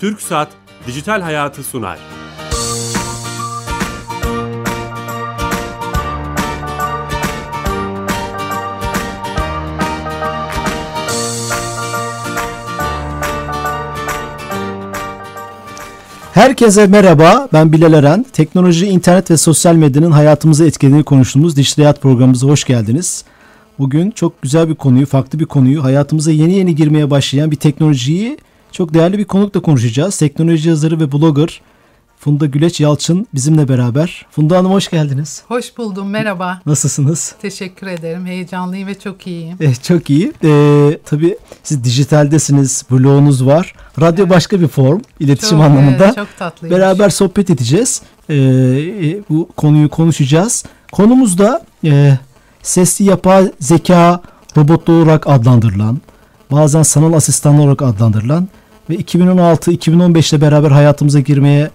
Türk 0.00 0.22
Saat 0.22 0.48
Dijital 0.86 1.20
Hayatı 1.20 1.62
sunar. 1.62 1.98
Herkese 16.34 16.86
merhaba, 16.86 17.48
ben 17.52 17.72
Bilal 17.72 17.92
Eren. 17.92 18.26
Teknoloji, 18.32 18.86
internet 18.86 19.30
ve 19.30 19.36
sosyal 19.36 19.74
medyanın 19.74 20.10
hayatımıza 20.10 20.64
etkilediğini 20.64 21.04
konuştuğumuz 21.04 21.56
Dijital 21.56 21.82
Hayat 21.82 22.02
programımıza 22.02 22.46
hoş 22.46 22.64
geldiniz. 22.64 23.24
Bugün 23.78 24.10
çok 24.10 24.42
güzel 24.42 24.68
bir 24.68 24.74
konuyu, 24.74 25.06
farklı 25.06 25.38
bir 25.38 25.46
konuyu, 25.46 25.84
hayatımıza 25.84 26.30
yeni 26.30 26.52
yeni 26.52 26.74
girmeye 26.74 27.10
başlayan 27.10 27.50
bir 27.50 27.56
teknolojiyi 27.56 28.38
çok 28.72 28.94
değerli 28.94 29.18
bir 29.18 29.24
konukla 29.24 29.62
konuşacağız. 29.62 30.16
Teknoloji 30.16 30.68
yazarı 30.68 31.00
ve 31.00 31.12
blogger 31.12 31.60
Funda 32.20 32.46
Güleç 32.46 32.80
Yalçın 32.80 33.26
bizimle 33.34 33.68
beraber. 33.68 34.26
Funda 34.30 34.58
Hanım 34.58 34.72
hoş 34.72 34.90
geldiniz. 34.90 35.42
Hoş 35.48 35.78
buldum, 35.78 36.10
merhaba. 36.10 36.60
Nasılsınız? 36.66 37.34
Teşekkür 37.42 37.86
ederim, 37.86 38.26
heyecanlıyım 38.26 38.88
ve 38.88 38.98
çok 38.98 39.26
iyiyim. 39.26 39.56
Eh, 39.60 39.82
çok 39.82 40.10
iyi. 40.10 40.32
Ee, 40.44 40.98
tabii 41.04 41.38
siz 41.62 41.84
dijitaldesiniz, 41.84 42.84
blogunuz 42.90 43.46
var. 43.46 43.74
Radyo 44.00 44.24
evet. 44.24 44.34
başka 44.36 44.60
bir 44.60 44.68
form, 44.68 45.00
iletişim 45.20 45.58
çok, 45.58 45.66
anlamında. 45.66 46.04
Evet, 46.04 46.14
çok 46.16 46.38
tatlıymış. 46.38 46.78
Beraber 46.78 47.10
sohbet 47.10 47.50
edeceğiz. 47.50 48.02
Ee, 48.30 48.34
bu 49.30 49.48
konuyu 49.56 49.88
konuşacağız. 49.88 50.64
Konumuz 50.92 51.38
da 51.38 51.62
e, 51.84 52.18
sesli 52.62 53.04
yapay 53.04 53.52
zeka 53.60 54.20
robotlu 54.56 54.92
olarak 54.92 55.26
adlandırılan, 55.26 56.00
bazen 56.50 56.82
sanal 56.82 57.12
asistan 57.12 57.58
olarak 57.58 57.82
adlandırılan 57.82 58.48
ve 58.90 58.96
2016-2015 58.96 60.34
ile 60.34 60.40
beraber 60.40 60.70
hayatımıza 60.70 61.20
girmeye 61.20 61.70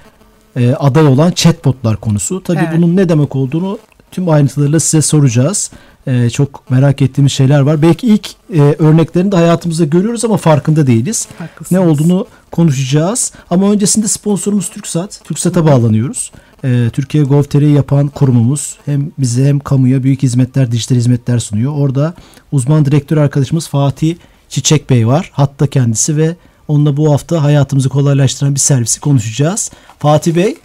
e, 0.55 0.73
aday 0.73 1.07
olan 1.07 1.31
chatbotlar 1.31 1.97
konusu. 1.97 2.43
Tabii 2.43 2.59
evet. 2.59 2.77
bunun 2.77 2.95
ne 2.95 3.09
demek 3.09 3.35
olduğunu 3.35 3.79
tüm 4.11 4.29
ayrıntılarıyla 4.29 4.79
size 4.79 5.01
soracağız. 5.01 5.71
E, 6.07 6.29
çok 6.29 6.69
merak 6.69 7.01
ettiğimiz 7.01 7.31
şeyler 7.31 7.59
var. 7.59 7.81
Belki 7.81 8.07
ilk 8.07 8.29
e, 8.53 8.61
örneklerini 8.61 9.31
de 9.31 9.35
hayatımızda 9.35 9.85
görüyoruz 9.85 10.25
ama 10.25 10.37
farkında 10.37 10.87
değiliz. 10.87 11.27
Haklısınız. 11.37 11.71
Ne 11.71 11.79
olduğunu 11.79 12.27
konuşacağız. 12.51 13.33
Ama 13.49 13.71
öncesinde 13.71 14.07
sponsorumuz 14.07 14.69
TürkSat. 14.69 15.21
TürkSat'a 15.23 15.65
bağlanıyoruz. 15.65 16.31
E, 16.63 16.89
Türkiye 16.93 17.23
Gov.tr'yi 17.23 17.75
yapan 17.75 18.07
kurumumuz 18.07 18.77
hem 18.85 19.11
bize 19.17 19.45
hem 19.45 19.59
kamuya 19.59 20.03
büyük 20.03 20.23
hizmetler, 20.23 20.71
dijital 20.71 20.95
hizmetler 20.95 21.39
sunuyor. 21.39 21.73
Orada 21.75 22.13
uzman 22.51 22.85
direktör 22.85 23.17
arkadaşımız 23.17 23.67
Fatih 23.67 24.15
Çiçek 24.49 24.89
Bey 24.89 25.07
var. 25.07 25.31
Hatta 25.33 25.67
kendisi 25.67 26.17
ve 26.17 26.35
Onunla 26.67 26.97
bu 26.97 27.13
hafta 27.13 27.43
hayatımızı 27.43 27.89
kolaylaştıran 27.89 28.55
bir 28.55 28.59
servisi 28.59 29.02
konuşacağız. 29.02 29.71
Fatih 29.99 30.35
Bey. 30.35 30.57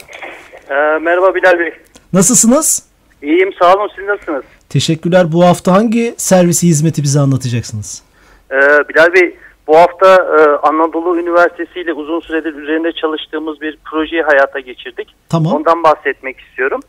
Ee, 0.70 0.74
merhaba 0.98 1.34
Bilal 1.34 1.58
Bey. 1.58 1.72
Nasılsınız? 2.12 2.82
İyiyim 3.22 3.52
sağ 3.58 3.74
olun 3.74 3.90
siz 3.96 4.04
nasılsınız? 4.04 4.44
Teşekkürler. 4.68 5.32
Bu 5.32 5.44
hafta 5.44 5.72
hangi 5.72 6.14
servisi 6.16 6.66
hizmeti 6.66 7.02
bize 7.02 7.20
anlatacaksınız? 7.20 8.02
Ee, 8.50 8.56
Bilal 8.88 9.12
Bey 9.12 9.36
bu 9.66 9.76
hafta 9.76 10.14
e, 10.14 10.40
Anadolu 10.68 11.20
Üniversitesi 11.20 11.80
ile 11.80 11.92
uzun 11.92 12.20
süredir 12.20 12.54
üzerinde 12.54 12.92
çalıştığımız 12.92 13.60
bir 13.60 13.78
projeyi 13.84 14.22
hayata 14.22 14.60
geçirdik. 14.60 15.14
Tamam. 15.28 15.52
Ondan 15.52 15.82
bahsetmek 15.82 16.40
istiyorum. 16.40 16.80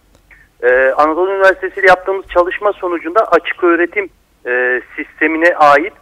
Ee, 0.64 0.94
Anadolu 0.98 1.32
Üniversitesi 1.32 1.80
ile 1.80 1.88
yaptığımız 1.88 2.26
çalışma 2.34 2.74
sonucunda 2.74 3.26
açık 3.26 3.64
öğretim 3.64 4.10
e, 4.46 4.82
sistemine 4.96 5.56
ait 5.56 5.94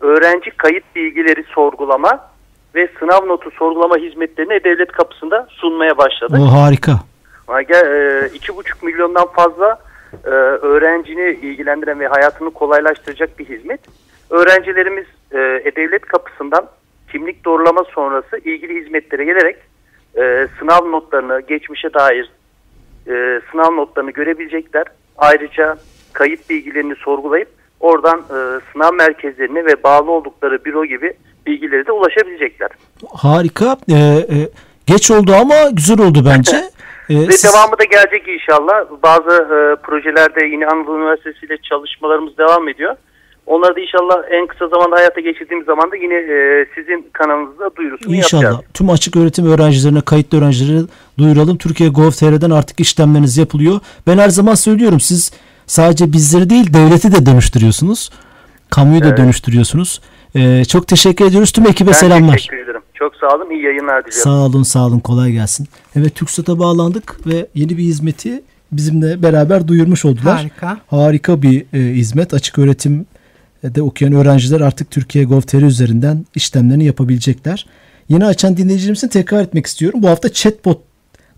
öğrenci 0.00 0.50
kayıt 0.50 0.84
bilgileri 0.96 1.44
sorgulama 1.54 2.28
ve 2.74 2.88
sınav 2.98 3.28
notu 3.28 3.50
sorgulama 3.50 3.96
hizmetlerini 3.96 4.64
devlet 4.64 4.92
kapısında 4.92 5.46
sunmaya 5.50 5.98
başladık. 5.98 6.38
O 6.40 6.52
harika. 7.48 7.76
E, 7.76 8.28
iki 8.34 8.56
buçuk 8.56 8.82
milyondan 8.82 9.26
fazla 9.26 9.78
e, 10.24 10.28
öğrencini 10.28 11.38
ilgilendiren 11.42 12.00
ve 12.00 12.08
hayatını 12.08 12.50
kolaylaştıracak 12.50 13.38
bir 13.38 13.44
hizmet. 13.44 13.80
Öğrencilerimiz 14.30 15.06
e, 15.32 15.36
devlet 15.76 16.06
kapısından 16.06 16.66
kimlik 17.12 17.44
doğrulama 17.44 17.84
sonrası 17.84 18.38
ilgili 18.38 18.84
hizmetlere 18.84 19.24
gelerek 19.24 19.56
sınav 20.58 20.90
notlarını, 20.90 21.40
geçmişe 21.40 21.94
dair 21.94 22.30
sınav 23.50 23.76
notlarını 23.76 24.10
görebilecekler. 24.10 24.84
Ayrıca 25.18 25.76
kayıt 26.12 26.50
bilgilerini 26.50 26.94
sorgulayıp 26.94 27.48
oradan 27.80 28.22
sınav 28.72 28.94
merkezlerine 28.94 29.64
ve 29.64 29.82
bağlı 29.82 30.10
oldukları 30.10 30.64
büro 30.64 30.84
gibi 30.84 31.12
bilgileri 31.46 31.86
de 31.86 31.92
ulaşabilecekler. 31.92 32.68
Harika. 33.14 33.76
Ee, 33.90 33.94
e, 33.94 34.36
geç 34.86 35.10
oldu 35.10 35.32
ama 35.40 35.54
güzel 35.72 36.00
oldu 36.00 36.18
bence. 36.26 36.56
Ee, 37.10 37.14
Ve 37.28 37.32
siz... 37.32 37.44
devamı 37.44 37.78
da 37.78 37.84
gelecek 37.84 38.28
inşallah. 38.28 38.74
Bazı 39.02 39.30
e, 39.30 39.82
projelerde 39.82 40.46
yine 40.46 40.66
Anadolu 40.66 40.98
Üniversitesi 40.98 41.46
ile 41.46 41.56
çalışmalarımız 41.68 42.38
devam 42.38 42.68
ediyor. 42.68 42.96
Onları 43.46 43.76
da 43.76 43.80
inşallah 43.80 44.16
en 44.30 44.46
kısa 44.46 44.68
zamanda 44.68 44.96
hayata 44.96 45.20
geçirdiğimiz 45.20 45.66
zaman 45.66 45.90
da 45.90 45.96
yine 45.96 46.14
e, 46.14 46.66
sizin 46.74 47.06
kanalınızda 47.12 47.76
duyurusunu 47.76 48.14
inşallah. 48.14 48.42
yapacağız. 48.42 48.64
Tüm 48.74 48.90
açık 48.90 49.16
öğretim 49.16 49.46
öğrencilerine, 49.52 50.00
kayıtlı 50.00 50.38
öğrencilere 50.38 50.82
duyuralım. 51.18 51.58
Türkiye 51.58 51.88
Gov.tr'den 51.90 52.50
artık 52.50 52.80
işlemleriniz 52.80 53.38
yapılıyor. 53.38 53.80
Ben 54.06 54.18
her 54.18 54.28
zaman 54.28 54.54
söylüyorum 54.54 55.00
siz 55.00 55.32
sadece 55.68 56.12
bizleri 56.12 56.50
değil 56.50 56.74
devleti 56.74 57.12
de 57.12 57.26
dönüştürüyorsunuz. 57.26 58.10
Kamuyu 58.70 59.00
da 59.00 59.08
evet. 59.08 59.18
dönüştürüyorsunuz. 59.18 60.00
Ee, 60.36 60.64
çok 60.64 60.88
teşekkür 60.88 61.24
ediyoruz. 61.24 61.52
Tüm 61.52 61.66
ekibe 61.66 61.90
ben 61.90 61.92
selamlar. 61.92 62.36
teşekkür 62.36 62.56
ederim. 62.56 62.80
Çok 62.94 63.16
sağ 63.16 63.26
olun. 63.26 63.50
İyi 63.50 63.64
yayınlar 63.64 64.04
diliyorum. 64.04 64.22
Sağ 64.22 64.30
olun, 64.30 64.62
sağ 64.62 64.86
olun. 64.86 65.00
Kolay 65.00 65.32
gelsin. 65.32 65.68
Evet 65.96 66.14
TürkSat'a 66.14 66.58
bağlandık 66.58 67.26
ve 67.26 67.46
yeni 67.54 67.78
bir 67.78 67.82
hizmeti 67.82 68.42
bizimle 68.72 69.22
beraber 69.22 69.68
duyurmuş 69.68 70.04
oldular. 70.04 70.36
Harika. 70.36 70.80
Harika 70.86 71.42
bir 71.42 71.66
e, 71.72 71.94
hizmet. 71.94 72.34
Açık 72.34 72.58
öğretim 72.58 73.06
de 73.64 73.82
okuyan 73.82 74.14
öğrenciler 74.14 74.60
artık 74.60 74.90
Türkiye 74.90 75.24
Gov.tr 75.24 75.62
üzerinden 75.62 76.26
işlemlerini 76.34 76.84
yapabilecekler. 76.84 77.66
Yeni 78.08 78.24
açan 78.24 78.56
dinleyicilerimizin 78.56 79.08
tekrar 79.08 79.42
etmek 79.42 79.66
istiyorum. 79.66 80.02
Bu 80.02 80.08
hafta 80.08 80.32
chatbot 80.32 80.82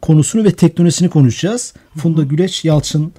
konusunu 0.03 0.45
ve 0.45 0.53
teknolojisini 0.53 1.11
konuşacağız. 1.11 1.75
Funda 1.97 2.23
Güleç 2.23 2.65
Yalçın 2.65 3.13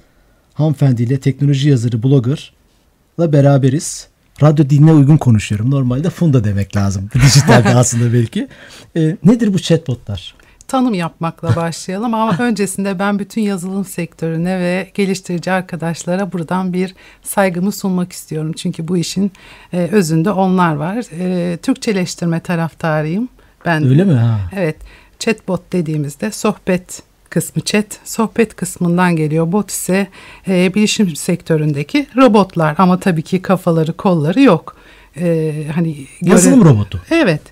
hanımefendiyle 0.54 1.20
teknoloji 1.20 1.68
yazarı, 1.68 2.02
blogger'la 2.02 3.32
beraberiz 3.32 4.12
radyo 4.42 4.70
diline 4.70 4.92
uygun 4.92 5.16
konuşuyorum. 5.16 5.70
Normalde 5.70 6.10
Funda 6.10 6.44
demek 6.44 6.76
lazım. 6.76 7.10
Dijitalde 7.14 7.68
aslında 7.68 8.12
belki. 8.12 8.48
E, 8.96 9.16
nedir 9.24 9.54
bu 9.54 9.58
chatbotlar? 9.58 10.34
Tanım 10.68 10.94
yapmakla 10.94 11.56
başlayalım 11.56 12.14
ama 12.14 12.36
öncesinde 12.38 12.98
ben 12.98 13.18
bütün 13.18 13.40
yazılım 13.40 13.84
sektörüne 13.84 14.60
ve 14.60 14.90
geliştirici 14.94 15.50
arkadaşlara 15.52 16.32
buradan 16.32 16.72
bir 16.72 16.94
saygımı 17.22 17.72
sunmak 17.72 18.12
istiyorum. 18.12 18.52
Çünkü 18.56 18.88
bu 18.88 18.96
işin 18.96 19.32
e, 19.72 19.78
özünde 19.92 20.30
onlar 20.30 20.74
var. 20.74 21.04
E, 21.18 21.56
Türkçeleştirme 21.56 22.40
taraftarıyım. 22.40 23.28
Ben 23.64 23.84
Öyle 23.84 24.04
mi? 24.04 24.12
Ha. 24.12 24.40
Evet. 24.56 24.76
Chatbot 25.18 25.72
dediğimizde 25.72 26.30
sohbet 26.30 27.02
kısmı 27.32 27.62
chat, 27.62 28.00
sohbet 28.04 28.56
kısmından 28.56 29.16
geliyor. 29.16 29.52
Bot 29.52 29.70
ise 29.70 30.06
e, 30.48 30.74
bilişim 30.74 31.16
sektöründeki 31.16 32.06
robotlar 32.16 32.74
ama 32.78 33.00
tabii 33.00 33.22
ki 33.22 33.42
kafaları, 33.42 33.92
kolları 33.92 34.40
yok. 34.40 34.76
E, 35.16 35.54
hani 35.74 36.06
yazılım 36.22 36.62
göre... 36.62 36.68
robotu. 36.68 37.02
Evet. 37.10 37.42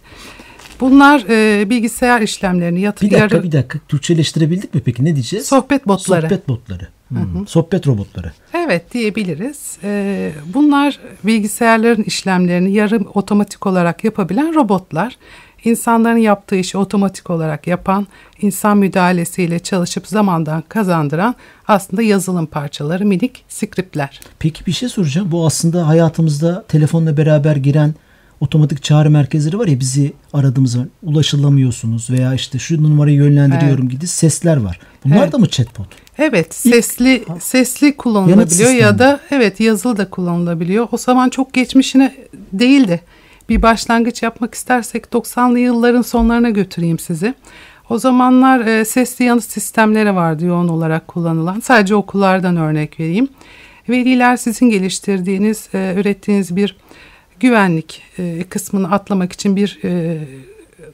Bunlar 0.80 1.24
e, 1.28 1.70
bilgisayar 1.70 2.20
işlemlerini 2.20 2.80
yatı 2.80 3.06
Bir 3.06 3.10
dakika 3.10 3.42
bir 3.42 3.52
dakika. 3.52 3.78
Türkçeleştirebildik 3.88 4.74
mi 4.74 4.80
peki? 4.84 5.04
Ne 5.04 5.14
diyeceğiz? 5.14 5.46
Sohbet 5.46 5.88
botları. 5.88 6.22
Sohbet 6.22 6.48
botları. 6.48 6.88
Hmm. 7.08 7.18
Hı 7.18 7.38
hı. 7.38 7.46
Sohbet 7.46 7.86
robotları. 7.86 8.32
Evet 8.54 8.94
diyebiliriz. 8.94 9.78
E, 9.84 10.32
bunlar 10.54 10.98
bilgisayarların 11.24 12.02
işlemlerini 12.02 12.72
yarım 12.72 13.08
otomatik 13.14 13.66
olarak 13.66 14.04
yapabilen 14.04 14.54
robotlar 14.54 15.16
insanların 15.64 16.18
yaptığı 16.18 16.56
işi 16.56 16.78
otomatik 16.78 17.30
olarak 17.30 17.66
yapan, 17.66 18.06
insan 18.40 18.78
müdahalesiyle 18.78 19.58
çalışıp 19.58 20.06
zamandan 20.06 20.62
kazandıran 20.68 21.34
aslında 21.68 22.02
yazılım 22.02 22.46
parçaları, 22.46 23.06
minik 23.06 23.44
skriptler. 23.48 24.20
Peki 24.38 24.66
bir 24.66 24.72
şey 24.72 24.88
soracağım. 24.88 25.32
Bu 25.32 25.46
aslında 25.46 25.88
hayatımızda 25.88 26.64
telefonla 26.68 27.16
beraber 27.16 27.56
giren 27.56 27.94
otomatik 28.40 28.82
çağrı 28.82 29.10
merkezleri 29.10 29.58
var 29.58 29.66
ya 29.66 29.80
bizi 29.80 30.12
aradığımız 30.32 30.72
zaman 30.72 30.90
ulaşılamıyorsunuz 31.02 32.10
veya 32.10 32.34
işte 32.34 32.58
şu 32.58 32.82
numarayı 32.82 33.16
yönlendiriyorum 33.16 33.84
evet. 33.84 33.92
gibi 33.92 34.06
sesler 34.06 34.56
var. 34.56 34.80
Bunlar 35.04 35.22
evet. 35.22 35.32
da 35.32 35.38
mı 35.38 35.48
chatbot? 35.48 35.86
Evet, 36.18 36.54
sesli 36.54 37.14
İlk, 37.14 37.42
sesli 37.42 37.96
kullanılabiliyor 37.96 38.70
ya 38.70 38.98
da 38.98 39.20
evet 39.30 39.60
yazılı 39.60 39.96
da 39.96 40.10
kullanılabiliyor. 40.10 40.88
O 40.92 40.96
zaman 40.96 41.28
çok 41.28 41.52
geçmişine 41.52 42.14
değildi 42.52 43.00
bir 43.50 43.62
başlangıç 43.62 44.22
yapmak 44.22 44.54
istersek 44.54 45.04
90'lı 45.04 45.58
yılların 45.58 46.02
sonlarına 46.02 46.50
götüreyim 46.50 46.98
sizi. 46.98 47.34
O 47.88 47.98
zamanlar 47.98 48.60
e, 48.60 48.84
sesli 48.84 49.24
yanıt 49.24 49.44
sistemleri 49.44 50.14
vardı 50.14 50.44
yoğun 50.44 50.68
olarak 50.68 51.08
kullanılan. 51.08 51.60
Sadece 51.60 51.94
okullardan 51.94 52.56
örnek 52.56 53.00
vereyim. 53.00 53.28
Veliler 53.88 54.36
sizin 54.36 54.70
geliştirdiğiniz, 54.70 55.68
e, 55.74 55.94
ürettiğiniz 55.96 56.56
bir 56.56 56.76
güvenlik 57.40 58.02
e, 58.18 58.42
kısmını 58.42 58.90
atlamak 58.90 59.32
için 59.32 59.56
bir 59.56 59.78
e, 59.84 60.18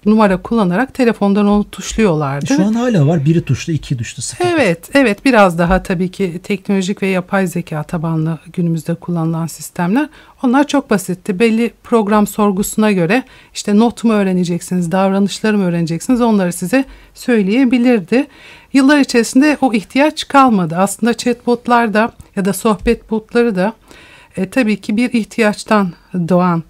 numara 0.06 0.42
kullanarak 0.42 0.94
telefondan 0.94 1.46
onu 1.46 1.70
tuşluyorlardı. 1.70 2.46
Şu 2.46 2.64
an 2.64 2.72
hala 2.72 3.06
var. 3.06 3.24
Biri 3.24 3.42
tuşlu, 3.42 3.72
iki 3.72 3.96
tuşlu. 3.96 4.22
Sıfır. 4.22 4.44
Evet, 4.44 4.90
evet 4.94 5.24
biraz 5.24 5.58
daha 5.58 5.82
tabii 5.82 6.10
ki 6.10 6.40
teknolojik 6.42 7.02
ve 7.02 7.06
yapay 7.06 7.46
zeka 7.46 7.82
tabanlı 7.82 8.38
günümüzde 8.52 8.94
kullanılan 8.94 9.46
sistemler. 9.46 10.08
Onlar 10.42 10.66
çok 10.66 10.90
basitti. 10.90 11.38
Belli 11.38 11.72
program 11.84 12.26
sorgusuna 12.26 12.92
göre 12.92 13.22
işte 13.54 13.78
not 13.78 14.04
mu 14.04 14.12
öğreneceksiniz, 14.12 14.92
davranışları 14.92 15.58
mı 15.58 15.64
öğreneceksiniz 15.64 16.20
onları 16.20 16.52
size 16.52 16.84
söyleyebilirdi. 17.14 18.26
Yıllar 18.72 18.98
içerisinde 18.98 19.58
o 19.60 19.72
ihtiyaç 19.72 20.28
kalmadı. 20.28 20.76
Aslında 20.78 21.14
chatbotlar 21.14 21.94
da 21.94 22.12
ya 22.36 22.44
da 22.44 22.52
sohbet 22.52 23.10
botları 23.10 23.56
da 23.56 23.72
e, 24.36 24.50
tabii 24.50 24.80
ki 24.80 24.96
bir 24.96 25.12
ihtiyaçtan 25.12 25.92
doğan 26.14 26.62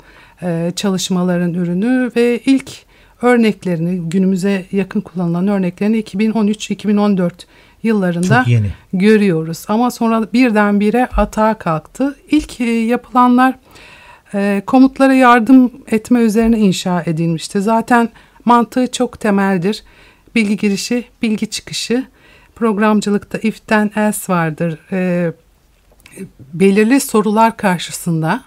e, 0.42 0.72
çalışmaların 0.76 1.54
ürünü 1.54 2.10
ve 2.16 2.40
ilk 2.46 2.85
örneklerini 3.22 4.10
günümüze 4.10 4.64
yakın 4.72 5.00
kullanılan 5.00 5.48
örneklerini 5.48 6.00
2013-2014 6.00 7.30
yıllarında 7.82 8.44
görüyoruz. 8.92 9.64
Ama 9.68 9.90
sonra 9.90 10.32
birdenbire 10.32 11.06
atağa 11.06 11.54
kalktı. 11.54 12.16
İlk 12.30 12.60
e, 12.60 12.64
yapılanlar 12.64 13.54
e, 14.34 14.62
komutlara 14.66 15.14
yardım 15.14 15.72
etme 15.86 16.20
üzerine 16.20 16.58
inşa 16.58 17.02
edilmişti. 17.06 17.60
Zaten 17.60 18.08
mantığı 18.44 18.92
çok 18.92 19.20
temeldir. 19.20 19.84
Bilgi 20.34 20.56
girişi, 20.56 21.04
bilgi 21.22 21.50
çıkışı. 21.50 22.06
Programcılıkta 22.54 23.38
if'ten 23.38 23.90
else 23.96 24.32
vardır. 24.32 24.78
E, 24.92 25.32
belirli 26.54 27.00
sorular 27.00 27.56
karşısında 27.56 28.42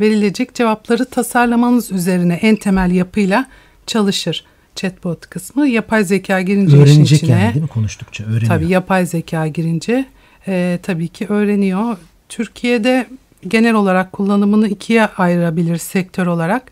verilecek 0.00 0.54
cevapları 0.54 1.04
tasarlamanız 1.04 1.92
üzerine 1.92 2.34
en 2.34 2.56
temel 2.56 2.90
yapıyla 2.90 3.46
çalışır. 3.86 4.44
Chatbot 4.74 5.26
kısmı 5.26 5.68
yapay 5.68 6.04
zeka 6.04 6.40
girince 6.40 6.76
işin 6.76 6.94
Öğrenecek 6.94 7.22
içine. 7.22 7.40
yani 7.40 7.54
değil 7.54 7.62
mi 7.62 7.68
konuştukça? 7.68 8.24
Öğreniyor. 8.24 8.46
Tabii 8.46 8.68
yapay 8.68 9.06
zeka 9.06 9.46
girince 9.46 10.06
e, 10.48 10.78
tabii 10.82 11.08
ki 11.08 11.26
öğreniyor. 11.28 11.96
Türkiye'de 12.28 13.06
genel 13.48 13.74
olarak 13.74 14.12
kullanımını 14.12 14.68
ikiye 14.68 15.06
ayırabilir 15.06 15.76
sektör 15.76 16.26
olarak. 16.26 16.62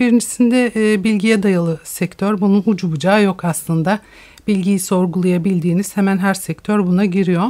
Birincisinde 0.00 0.72
e, 0.76 1.04
bilgiye 1.04 1.42
dayalı 1.42 1.80
sektör. 1.84 2.40
Bunun 2.40 2.62
ucu 2.66 2.92
bucağı 2.92 3.22
yok 3.22 3.44
aslında. 3.44 3.98
Bilgiyi 4.46 4.78
sorgulayabildiğiniz 4.78 5.96
hemen 5.96 6.18
her 6.18 6.34
sektör 6.34 6.86
buna 6.86 7.04
giriyor. 7.04 7.46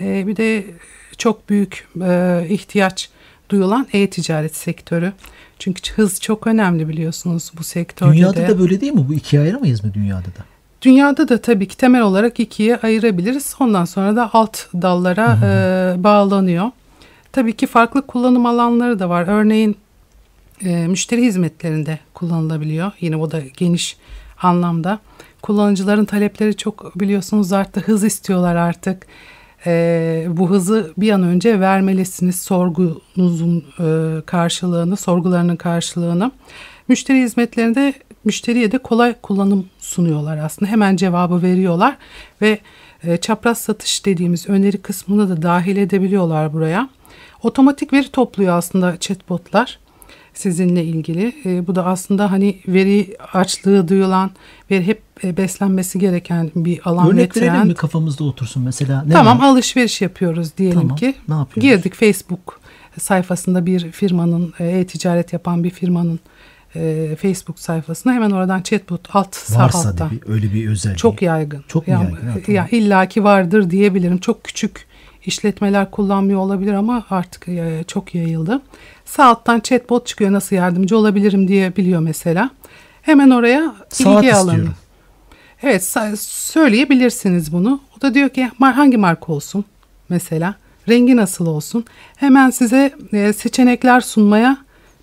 E, 0.00 0.26
bir 0.26 0.36
de 0.36 0.64
çok 1.18 1.48
büyük 1.48 1.88
e, 2.02 2.42
ihtiyaç 2.48 3.10
duyulan 3.50 3.86
e-ticaret 3.92 4.56
sektörü. 4.56 5.12
Çünkü 5.58 5.92
hız 5.92 6.20
çok 6.20 6.46
önemli 6.46 6.88
biliyorsunuz 6.88 7.52
bu 7.58 7.64
sektörde 7.64 8.12
Dünyada 8.12 8.36
de. 8.36 8.48
da 8.48 8.58
böyle 8.58 8.80
değil 8.80 8.92
mi? 8.92 9.08
Bu 9.08 9.14
ikiye 9.14 9.42
ayıramayız 9.42 9.84
mı 9.84 9.94
dünyada 9.94 10.26
da? 10.26 10.44
Dünyada 10.82 11.28
da 11.28 11.40
tabii 11.40 11.68
ki 11.68 11.76
temel 11.76 12.02
olarak 12.02 12.40
ikiye 12.40 12.76
ayırabiliriz. 12.76 13.54
Ondan 13.60 13.84
sonra 13.84 14.16
da 14.16 14.30
alt 14.32 14.58
dallara 14.74 15.38
e, 15.42 16.04
bağlanıyor. 16.04 16.70
Tabii 17.32 17.52
ki 17.52 17.66
farklı 17.66 18.06
kullanım 18.06 18.46
alanları 18.46 18.98
da 18.98 19.08
var. 19.08 19.24
Örneğin 19.28 19.76
e, 20.64 20.86
müşteri 20.86 21.22
hizmetlerinde 21.22 21.98
kullanılabiliyor. 22.14 22.92
Yine 23.00 23.16
o 23.16 23.30
da 23.30 23.40
geniş 23.56 23.96
anlamda. 24.42 24.98
Kullanıcıların 25.42 26.04
talepleri 26.04 26.56
çok 26.56 27.00
biliyorsunuz 27.00 27.52
arttı. 27.52 27.80
Hız 27.80 28.04
istiyorlar 28.04 28.56
artık. 28.56 29.06
E, 29.66 30.26
bu 30.28 30.50
hızı 30.50 30.92
bir 30.98 31.10
an 31.10 31.22
önce 31.22 31.60
vermelisiniz. 31.60 32.42
Sorgunuzun 32.42 33.64
e, 33.80 34.20
karşılığını, 34.26 34.96
sorgularının 34.96 35.56
karşılığını. 35.56 36.30
Müşteri 36.88 37.22
hizmetlerinde 37.22 37.94
müşteriye 38.24 38.72
de 38.72 38.78
kolay 38.78 39.14
kullanım 39.22 39.66
sunuyorlar 39.78 40.38
aslında. 40.38 40.70
Hemen 40.70 40.96
cevabı 40.96 41.42
veriyorlar 41.42 41.96
ve 42.42 42.58
e, 43.04 43.16
çapraz 43.16 43.58
satış 43.58 44.06
dediğimiz 44.06 44.48
öneri 44.48 44.78
kısmını 44.78 45.28
da 45.28 45.42
dahil 45.42 45.76
edebiliyorlar 45.76 46.52
buraya. 46.52 46.88
Otomatik 47.42 47.92
veri 47.92 48.08
topluyor 48.08 48.58
aslında 48.58 48.96
chatbotlar 48.96 49.78
sizinle 50.34 50.84
ilgili. 50.84 51.32
E, 51.44 51.66
bu 51.66 51.74
da 51.74 51.86
aslında 51.86 52.30
hani 52.30 52.58
veri 52.68 53.16
açlığı 53.32 53.88
duyulan, 53.88 54.30
veri 54.70 54.86
hep 54.86 55.02
beslenmesi 55.22 55.98
gereken 55.98 56.50
bir 56.54 56.80
alan 56.84 57.06
ve 57.06 57.10
Örnek 57.12 57.36
verelim 57.36 57.52
trend. 57.54 57.66
mi 57.66 57.74
kafamızda 57.74 58.24
otursun 58.24 58.62
mesela? 58.62 59.02
Ne 59.02 59.12
Tamam 59.12 59.38
var? 59.40 59.44
alışveriş 59.46 60.00
yapıyoruz 60.00 60.56
diyelim 60.58 60.80
Tamam, 60.80 60.96
ki. 60.96 61.14
ne 61.28 61.34
yapıyoruz? 61.34 61.70
Girdik 61.70 61.94
Facebook 61.94 62.60
sayfasında 63.00 63.66
bir 63.66 63.90
firmanın 63.92 64.54
e, 64.58 64.66
e-ticaret 64.66 65.32
yapan 65.32 65.64
bir 65.64 65.70
firmanın 65.70 66.20
e, 66.76 67.16
Facebook 67.22 67.58
sayfasına 67.58 68.12
hemen 68.12 68.30
oradan 68.30 68.62
chatbot 68.62 69.16
alt 69.16 69.56
Varsa 69.56 69.98
da 69.98 70.10
bir, 70.10 70.32
öyle 70.32 70.54
bir 70.54 70.68
özelliği. 70.68 70.96
Çok 70.96 71.22
yaygın. 71.22 71.64
Çok 71.68 71.88
ya, 71.88 71.98
yaygın? 72.02 72.14
Ha, 72.14 72.20
tamam. 72.46 72.56
ya 72.56 72.68
illaki 72.70 73.24
vardır 73.24 73.70
diyebilirim. 73.70 74.18
Çok 74.18 74.44
küçük 74.44 74.86
işletmeler 75.26 75.90
kullanmıyor 75.90 76.40
olabilir 76.40 76.72
ama 76.72 77.04
artık 77.10 77.48
e, 77.48 77.84
çok 77.86 78.14
yayıldı. 78.14 78.62
Sağ 79.04 79.24
alttan 79.24 79.60
chatbot 79.60 80.06
çıkıyor 80.06 80.32
nasıl 80.32 80.56
yardımcı 80.56 80.98
olabilirim 80.98 81.48
diye 81.48 81.76
biliyor 81.76 82.00
mesela. 82.00 82.50
Hemen 83.02 83.30
oraya 83.30 83.74
Saat 83.88 84.24
ilgi 84.24 84.34
alanı. 84.34 84.50
istiyorum. 84.50 84.74
Evet 85.64 85.84
söyleyebilirsiniz 86.20 87.52
bunu. 87.52 87.80
O 87.98 88.00
da 88.02 88.14
diyor 88.14 88.28
ki 88.28 88.50
"Mar- 88.60 88.72
hangi 88.72 88.96
marka 88.96 89.32
olsun 89.32 89.64
mesela 90.08 90.54
rengi 90.88 91.16
nasıl 91.16 91.46
olsun 91.46 91.84
hemen 92.16 92.50
size 92.50 92.94
e, 93.12 93.32
seçenekler 93.32 94.00
sunmaya 94.00 94.56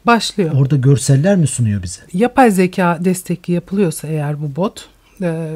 başlıyor. 0.05 0.51
Orada 0.55 0.75
görseller 0.75 1.35
mi 1.35 1.47
sunuyor 1.47 1.83
bize? 1.83 2.01
Yapay 2.13 2.51
zeka 2.51 2.97
destekli 3.01 3.53
yapılıyorsa 3.53 4.07
eğer 4.07 4.41
bu 4.41 4.55
bot 4.55 4.89
e, 5.21 5.47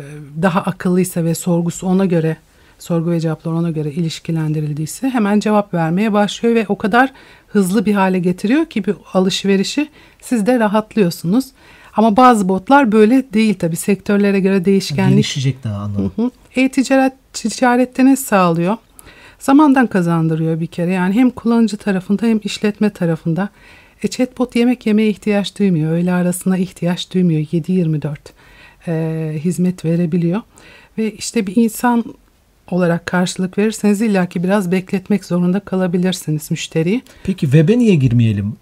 daha 0.41 0.61
akıllıysa 0.61 1.23
ve 1.23 1.35
sorgusu 1.35 1.87
ona 1.87 2.05
göre 2.05 2.37
sorgu 2.79 3.11
ve 3.11 3.19
cevaplar 3.19 3.51
ona 3.51 3.71
göre 3.71 3.91
ilişkilendirildiyse 3.91 5.09
hemen 5.09 5.39
cevap 5.39 5.73
vermeye 5.73 6.13
başlıyor 6.13 6.55
ve 6.55 6.65
o 6.67 6.77
kadar 6.77 7.11
hızlı 7.47 7.85
bir 7.85 7.93
hale 7.93 8.19
getiriyor 8.19 8.65
ki 8.65 8.85
bir 8.85 8.95
alışverişi 9.13 9.89
siz 10.21 10.45
de 10.45 10.59
rahatlıyorsunuz. 10.59 11.45
Ama 11.95 12.17
bazı 12.17 12.49
botlar 12.49 12.91
böyle 12.91 13.33
değil 13.33 13.53
tabi 13.53 13.75
sektörlere 13.75 14.39
göre 14.39 14.65
değişkenlik 14.65 15.13
Gelişecek 15.13 15.63
daha 15.63 15.81
anladım. 15.81 16.31
E-ticaret 16.55 17.13
ticarette 17.33 18.05
ne 18.05 18.15
sağlıyor? 18.15 18.77
Zamandan 19.39 19.87
kazandırıyor 19.87 20.59
bir 20.59 20.67
kere. 20.67 20.91
Yani 20.91 21.13
hem 21.13 21.29
kullanıcı 21.29 21.77
tarafında 21.77 22.25
hem 22.25 22.39
işletme 22.43 22.89
tarafında. 22.89 23.49
E, 24.03 24.07
chatbot 24.07 24.55
yemek 24.55 24.85
yemeye 24.85 25.09
ihtiyaç 25.09 25.59
duymuyor. 25.59 25.91
Öğle 25.91 26.13
arasına 26.13 26.57
ihtiyaç 26.57 27.13
duymuyor. 27.13 27.39
7-24 27.41 28.15
e, 28.87 29.35
hizmet 29.39 29.85
verebiliyor. 29.85 30.41
Ve 30.97 31.11
işte 31.11 31.47
bir 31.47 31.55
insan 31.55 32.03
olarak 32.71 33.05
karşılık 33.05 33.57
verirseniz 33.57 34.01
illaki 34.01 34.43
biraz 34.43 34.71
bekletmek 34.71 35.25
zorunda 35.25 35.59
kalabilirsiniz 35.59 36.51
müşteriyi. 36.51 37.01
Peki 37.23 37.45
web'e 37.45 37.79
niye 37.79 37.95
girmeyelim? 37.95 38.53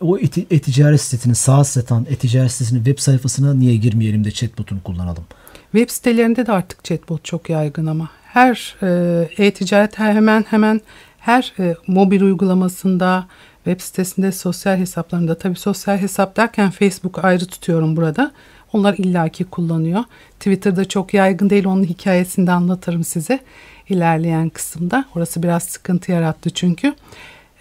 O 0.00 0.18
eti- 0.18 0.46
e-ticaret 0.50 1.00
sitesinin 1.00 1.34
saat 1.34 1.66
satan 1.66 2.06
e-ticaret 2.10 2.52
sitesinin 2.52 2.84
web 2.84 2.98
sayfasına 2.98 3.54
niye 3.54 3.76
girmeyelim 3.76 4.24
de 4.24 4.30
chatbot'unu 4.30 4.82
kullanalım? 4.82 5.24
Web 5.72 5.90
sitelerinde 5.90 6.46
de 6.46 6.52
artık 6.52 6.84
chatbot 6.84 7.24
çok 7.24 7.50
yaygın 7.50 7.86
ama 7.86 8.08
her 8.24 8.76
e, 8.82 9.44
e-ticaret 9.46 9.98
hemen 9.98 10.44
hemen 10.50 10.80
her 11.18 11.52
e, 11.58 11.74
mobil 11.86 12.20
uygulamasında, 12.20 13.26
web 13.64 13.80
sitesinde, 13.80 14.32
sosyal 14.32 14.76
hesaplarında 14.76 15.38
tabii 15.38 15.58
sosyal 15.58 15.98
hesap 15.98 16.36
derken 16.36 16.70
Facebook 16.70 17.24
ayrı 17.24 17.46
tutuyorum 17.46 17.96
burada. 17.96 18.32
Onlar 18.72 18.94
illaki 18.94 19.44
kullanıyor. 19.44 20.04
Twitter'da 20.40 20.84
çok 20.84 21.14
yaygın 21.14 21.50
değil. 21.50 21.64
Onun 21.66 21.84
hikayesini 21.84 22.46
de 22.46 22.52
anlatırım 22.52 23.04
size 23.04 23.40
ilerleyen 23.88 24.48
kısımda. 24.48 25.04
Orası 25.16 25.42
biraz 25.42 25.62
sıkıntı 25.62 26.12
yarattı 26.12 26.50
çünkü. 26.50 26.94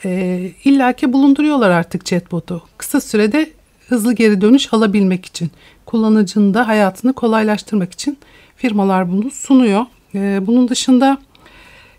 E, 0.06 0.52
illaki 0.64 1.14
bulunduruyorlar 1.14 1.70
artık 1.70 2.06
chatbot'u. 2.06 2.64
Kısa 2.78 3.02
sürede 3.02 3.50
hızlı 3.88 4.14
geri 4.14 4.42
dönüş 4.42 4.74
alabilmek 4.74 5.26
için. 5.26 5.52
Kullanıcının 5.86 6.54
da 6.54 6.68
hayatını 6.68 7.14
kolaylaştırmak 7.14 7.94
için 7.94 8.18
firmalar 8.56 9.12
bunu 9.12 9.32
sunuyor. 9.32 9.86
E, 10.16 10.48
bunun 10.48 10.70
dışında 10.70 11.18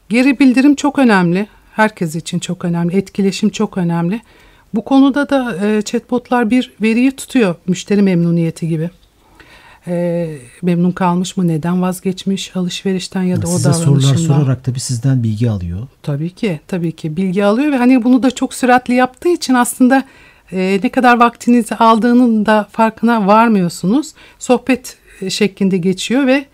geri 0.08 0.38
bildirim 0.38 0.74
çok 0.74 0.98
önemli. 0.98 1.46
Herkes 1.72 2.14
için 2.14 2.38
çok 2.38 2.64
önemli. 2.64 2.96
Etkileşim 2.96 3.48
çok 3.48 3.78
önemli. 3.78 4.20
Bu 4.74 4.84
konuda 4.84 5.30
da 5.30 5.66
e, 5.66 5.82
chatbotlar 5.82 6.50
bir 6.50 6.72
veriyi 6.82 7.10
tutuyor. 7.10 7.54
Müşteri 7.66 8.02
memnuniyeti 8.02 8.68
gibi. 8.68 8.90
E, 9.86 10.28
memnun 10.62 10.90
kalmış 10.90 11.36
mı? 11.36 11.48
Neden 11.48 11.82
vazgeçmiş 11.82 12.56
alışverişten 12.56 13.22
ya 13.22 13.42
da 13.42 13.46
o 13.46 13.50
Size 13.50 13.72
sorular 13.72 14.02
davranışından? 14.02 14.38
sorarak 14.38 14.64
tabii 14.64 14.80
sizden 14.80 15.22
bilgi 15.22 15.50
alıyor. 15.50 15.86
Tabii 16.02 16.30
ki, 16.30 16.60
tabii 16.66 16.92
ki 16.92 17.16
bilgi 17.16 17.44
alıyor 17.44 17.72
ve 17.72 17.76
hani 17.76 18.04
bunu 18.04 18.22
da 18.22 18.30
çok 18.30 18.54
süratli 18.54 18.94
yaptığı 18.94 19.28
için 19.28 19.54
aslında 19.54 20.04
e, 20.52 20.80
ne 20.82 20.88
kadar 20.88 21.20
vaktinizi 21.20 21.74
aldığının 21.74 22.46
da 22.46 22.68
farkına 22.72 23.26
varmıyorsunuz. 23.26 24.12
Sohbet 24.38 24.96
e, 25.20 25.30
şeklinde 25.30 25.76
geçiyor 25.76 26.26
ve 26.26 26.44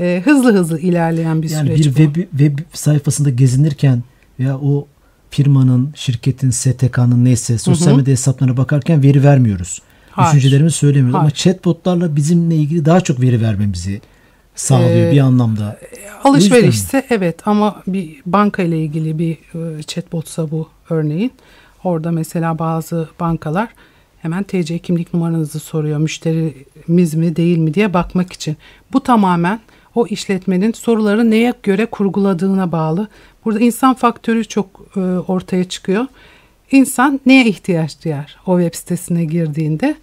e, 0.00 0.22
hızlı 0.24 0.52
hızlı 0.52 0.80
ilerleyen 0.80 1.42
bir 1.42 1.50
Yani 1.50 1.66
süreç 1.68 1.86
bir 1.86 1.92
bu. 1.92 2.14
web, 2.14 2.30
web 2.30 2.58
sayfasında 2.72 3.30
gezinirken 3.30 4.02
veya 4.38 4.58
o 4.58 4.86
firmanın, 5.30 5.92
şirketin, 5.94 6.50
STK'nın 6.50 7.24
neyse 7.24 7.58
sosyal 7.58 7.96
medya 7.96 8.12
hesaplarına 8.12 8.56
bakarken 8.56 9.02
veri 9.02 9.24
vermiyoruz. 9.24 9.82
Hayır. 10.14 10.36
düşüncelerimizi 10.36 10.76
söylemiyoruz 10.76 11.14
ama 11.14 11.22
Hayır. 11.24 11.34
chatbotlarla 11.34 12.16
bizimle 12.16 12.56
ilgili 12.56 12.84
daha 12.84 13.00
çok 13.00 13.20
veri 13.20 13.42
vermemizi 13.42 14.00
sağlıyor 14.54 15.08
Ee, 15.08 15.12
bir 15.12 15.20
anlamda. 15.20 15.78
Alışverişse 16.24 17.06
evet 17.10 17.48
ama 17.48 17.82
bir 17.86 18.16
banka 18.26 18.62
ile 18.62 18.78
ilgili 18.78 19.18
bir 19.18 19.32
e, 19.78 19.82
chatbotsa 19.82 20.50
bu 20.50 20.68
örneğin. 20.90 21.32
Orada 21.84 22.10
mesela 22.10 22.58
bazı 22.58 23.08
bankalar 23.20 23.68
hemen 24.22 24.42
TC 24.42 24.78
kimlik 24.78 25.14
numaranızı 25.14 25.60
soruyor. 25.60 25.98
Müşterimiz 25.98 27.14
mi 27.14 27.36
değil 27.36 27.58
mi 27.58 27.74
diye 27.74 27.94
bakmak 27.94 28.32
için. 28.32 28.56
Bu 28.92 29.02
tamamen 29.02 29.60
o 29.94 30.06
işletmenin 30.06 30.72
soruları 30.72 31.30
neye 31.30 31.52
göre 31.62 31.86
kurguladığına 31.86 32.72
bağlı. 32.72 33.08
Burada 33.44 33.60
insan 33.60 33.94
faktörü 33.94 34.44
çok 34.44 34.66
e, 34.96 35.00
ortaya 35.00 35.64
çıkıyor. 35.64 36.06
İnsan 36.78 37.20
neye 37.26 37.44
ihtiyaç 37.46 38.04
duyar 38.04 38.36
o 38.46 38.60
web 38.60 38.74
sitesine 38.78 39.24
girdiğinde? 39.24 39.94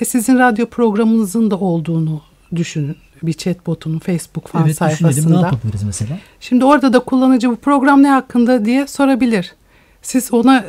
E 0.00 0.04
sizin 0.04 0.38
radyo 0.38 0.66
programınızın 0.66 1.50
da 1.50 1.56
olduğunu 1.58 2.20
düşünün. 2.54 2.96
Bir 3.22 3.32
chatbotunun 3.32 3.98
Facebook 3.98 4.48
fan 4.48 4.62
Evet 4.64 4.70
düşünelim 4.74 4.96
ne 5.00 5.12
sayfasında. 5.12 5.40
yapabiliriz 5.46 5.82
mesela? 5.82 6.18
Şimdi 6.40 6.64
orada 6.64 6.92
da 6.92 6.98
kullanıcı 6.98 7.50
bu 7.50 7.56
program 7.56 8.02
ne 8.02 8.08
hakkında 8.10 8.64
diye 8.64 8.86
sorabilir. 8.86 9.54
Siz 10.02 10.32
ona 10.34 10.64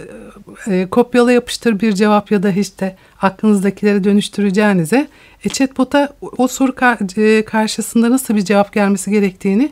e, 0.68 0.88
kopyala 0.92 1.32
yapıştır 1.32 1.80
bir 1.80 1.94
cevap 1.94 2.32
ya 2.32 2.44
da 2.44 2.50
işte 2.52 2.96
aklınızdakileri 3.22 4.04
dönüştüreceğinize 4.04 5.08
e, 5.46 5.50
chatbot'a 5.50 6.10
o 6.38 6.48
soru 6.48 6.72
ka- 6.72 7.22
e, 7.22 7.46
karşısında 7.46 8.12
nasıl 8.12 8.36
bir 8.36 8.42
cevap 8.46 8.74
gelmesi 8.74 9.12
gerektiğini 9.12 9.72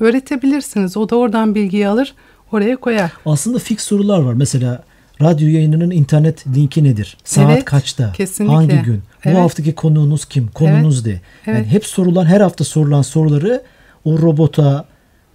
öğretebilirsiniz. 0.00 0.96
O 0.96 1.08
da 1.08 1.16
oradan 1.16 1.54
bilgiyi 1.54 1.88
alır 1.88 2.14
oraya 2.52 2.76
koyar. 2.76 3.12
Aslında 3.26 3.58
fix 3.58 3.80
sorular 3.82 4.18
var. 4.20 4.34
Mesela 4.34 4.84
radyo 5.22 5.48
yayınının 5.48 5.90
internet 5.90 6.46
linki 6.46 6.84
nedir? 6.84 7.16
Saat 7.24 7.50
Evet, 7.50 7.64
kaçta? 7.64 8.12
kesinlikle. 8.12 8.54
Hangi 8.54 8.76
gün? 8.82 9.02
Evet. 9.24 9.36
Bu 9.36 9.40
haftaki 9.40 9.74
konuğunuz 9.74 10.24
kim? 10.24 10.48
Konunuz 10.48 11.06
ne? 11.06 11.10
Yani 11.12 11.20
Evet. 11.46 11.66
hep 11.66 11.86
sorulan 11.86 12.24
her 12.26 12.40
hafta 12.40 12.64
sorulan 12.64 13.02
soruları 13.02 13.62
o 14.04 14.18
robota 14.18 14.84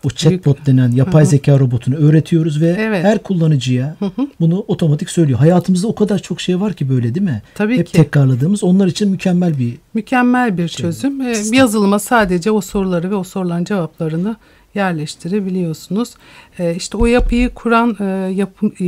o 0.04 0.10
chatbot 0.10 0.66
denen 0.66 0.92
yapay 0.92 1.26
zeka 1.26 1.60
robotunu 1.60 1.96
öğretiyoruz 1.96 2.62
ve 2.62 2.76
Evet. 2.80 3.04
her 3.04 3.20
kullanıcıya 3.24 3.96
bunu 4.40 4.60
otomatik 4.68 5.10
söylüyor. 5.10 5.40
Hayatımızda 5.40 5.88
o 5.88 5.96
kadar 5.96 6.20
çok 6.20 6.42
şey 6.42 6.60
var 6.62 6.74
ki 6.74 6.90
böyle 6.90 7.16
değil 7.16 7.26
mi? 7.26 7.42
Tabii 7.56 7.78
Hep 7.78 7.88
ki. 7.88 7.92
tekrarladığımız 7.94 8.64
onlar 8.64 8.88
için 8.88 9.10
mükemmel 9.10 9.60
bir 9.60 9.78
Mükemmel 9.94 10.58
bir 10.58 10.68
çözüm. 10.68 11.22
Ee, 11.22 11.34
yazılıma 11.52 12.00
sadece 12.00 12.52
o 12.52 12.62
soruları 12.62 13.12
ve 13.12 13.16
o 13.16 13.24
soruların 13.24 13.64
cevaplarını 13.64 14.36
yerleştirebiliyorsunuz. 14.76 16.14
Ee, 16.60 16.76
işte 16.76 16.98
o 16.98 17.06
yapıyı 17.06 17.50
kuran 17.50 17.98
e, 18.00 18.32
yapım, 18.34 18.74
e, 18.80 18.86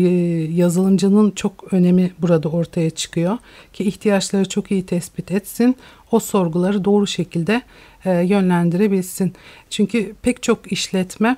yazılımcının 0.53 1.31
çok 1.31 1.73
önemi 1.73 2.11
burada 2.19 2.49
ortaya 2.49 2.89
çıkıyor. 2.89 3.37
Ki 3.73 3.83
ihtiyaçları 3.83 4.49
çok 4.49 4.71
iyi 4.71 4.85
tespit 4.85 5.31
etsin. 5.31 5.75
O 6.11 6.19
sorguları 6.19 6.85
doğru 6.85 7.07
şekilde 7.07 7.61
e, 8.05 8.11
yönlendirebilsin. 8.11 9.33
Çünkü 9.69 10.13
pek 10.21 10.43
çok 10.43 10.71
işletme 10.71 11.37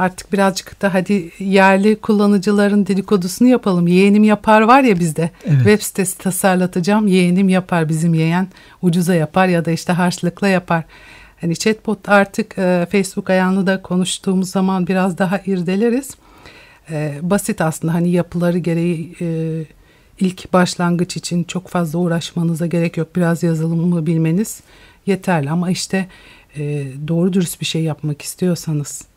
artık 0.00 0.32
birazcık 0.32 0.82
da 0.82 0.94
hadi 0.94 1.30
yerli 1.38 1.96
kullanıcıların 1.96 2.86
dedikodusunu 2.86 3.48
yapalım. 3.48 3.86
Yeğenim 3.86 4.24
yapar 4.24 4.60
var 4.60 4.82
ya 4.82 4.98
bizde. 4.98 5.30
Evet. 5.44 5.56
Web 5.56 5.80
sitesi 5.80 6.18
tasarlatacağım. 6.18 7.06
Yeğenim 7.06 7.48
yapar. 7.48 7.88
Bizim 7.88 8.14
yeğen 8.14 8.48
ucuza 8.82 9.14
yapar 9.14 9.48
ya 9.48 9.64
da 9.64 9.70
işte 9.70 9.92
harçlıkla 9.92 10.48
yapar. 10.48 10.84
Hani 11.40 11.56
chatbot 11.56 12.08
artık 12.08 12.58
e, 12.58 12.86
Facebook 12.92 13.30
ayağını 13.30 13.66
da 13.66 13.82
konuştuğumuz 13.82 14.50
zaman 14.50 14.86
biraz 14.86 15.18
daha 15.18 15.38
irdeleriz. 15.46 16.16
E, 16.90 17.18
basit 17.22 17.60
aslında 17.60 17.94
hani 17.94 18.10
yapıları 18.10 18.58
gereği 18.58 19.16
e, 19.20 19.62
ilk 20.20 20.52
başlangıç 20.52 21.16
için 21.16 21.44
çok 21.44 21.68
fazla 21.68 21.98
uğraşmanıza 21.98 22.66
gerek 22.66 22.96
yok. 22.96 23.16
Biraz 23.16 23.42
yazılımı 23.42 24.06
bilmeniz 24.06 24.60
yeterli 25.06 25.50
ama 25.50 25.70
işte 25.70 26.08
e, 26.56 26.86
doğru 27.08 27.32
dürüst 27.32 27.60
bir 27.60 27.66
şey 27.66 27.82
yapmak 27.82 28.22
istiyorsanız 28.22 29.09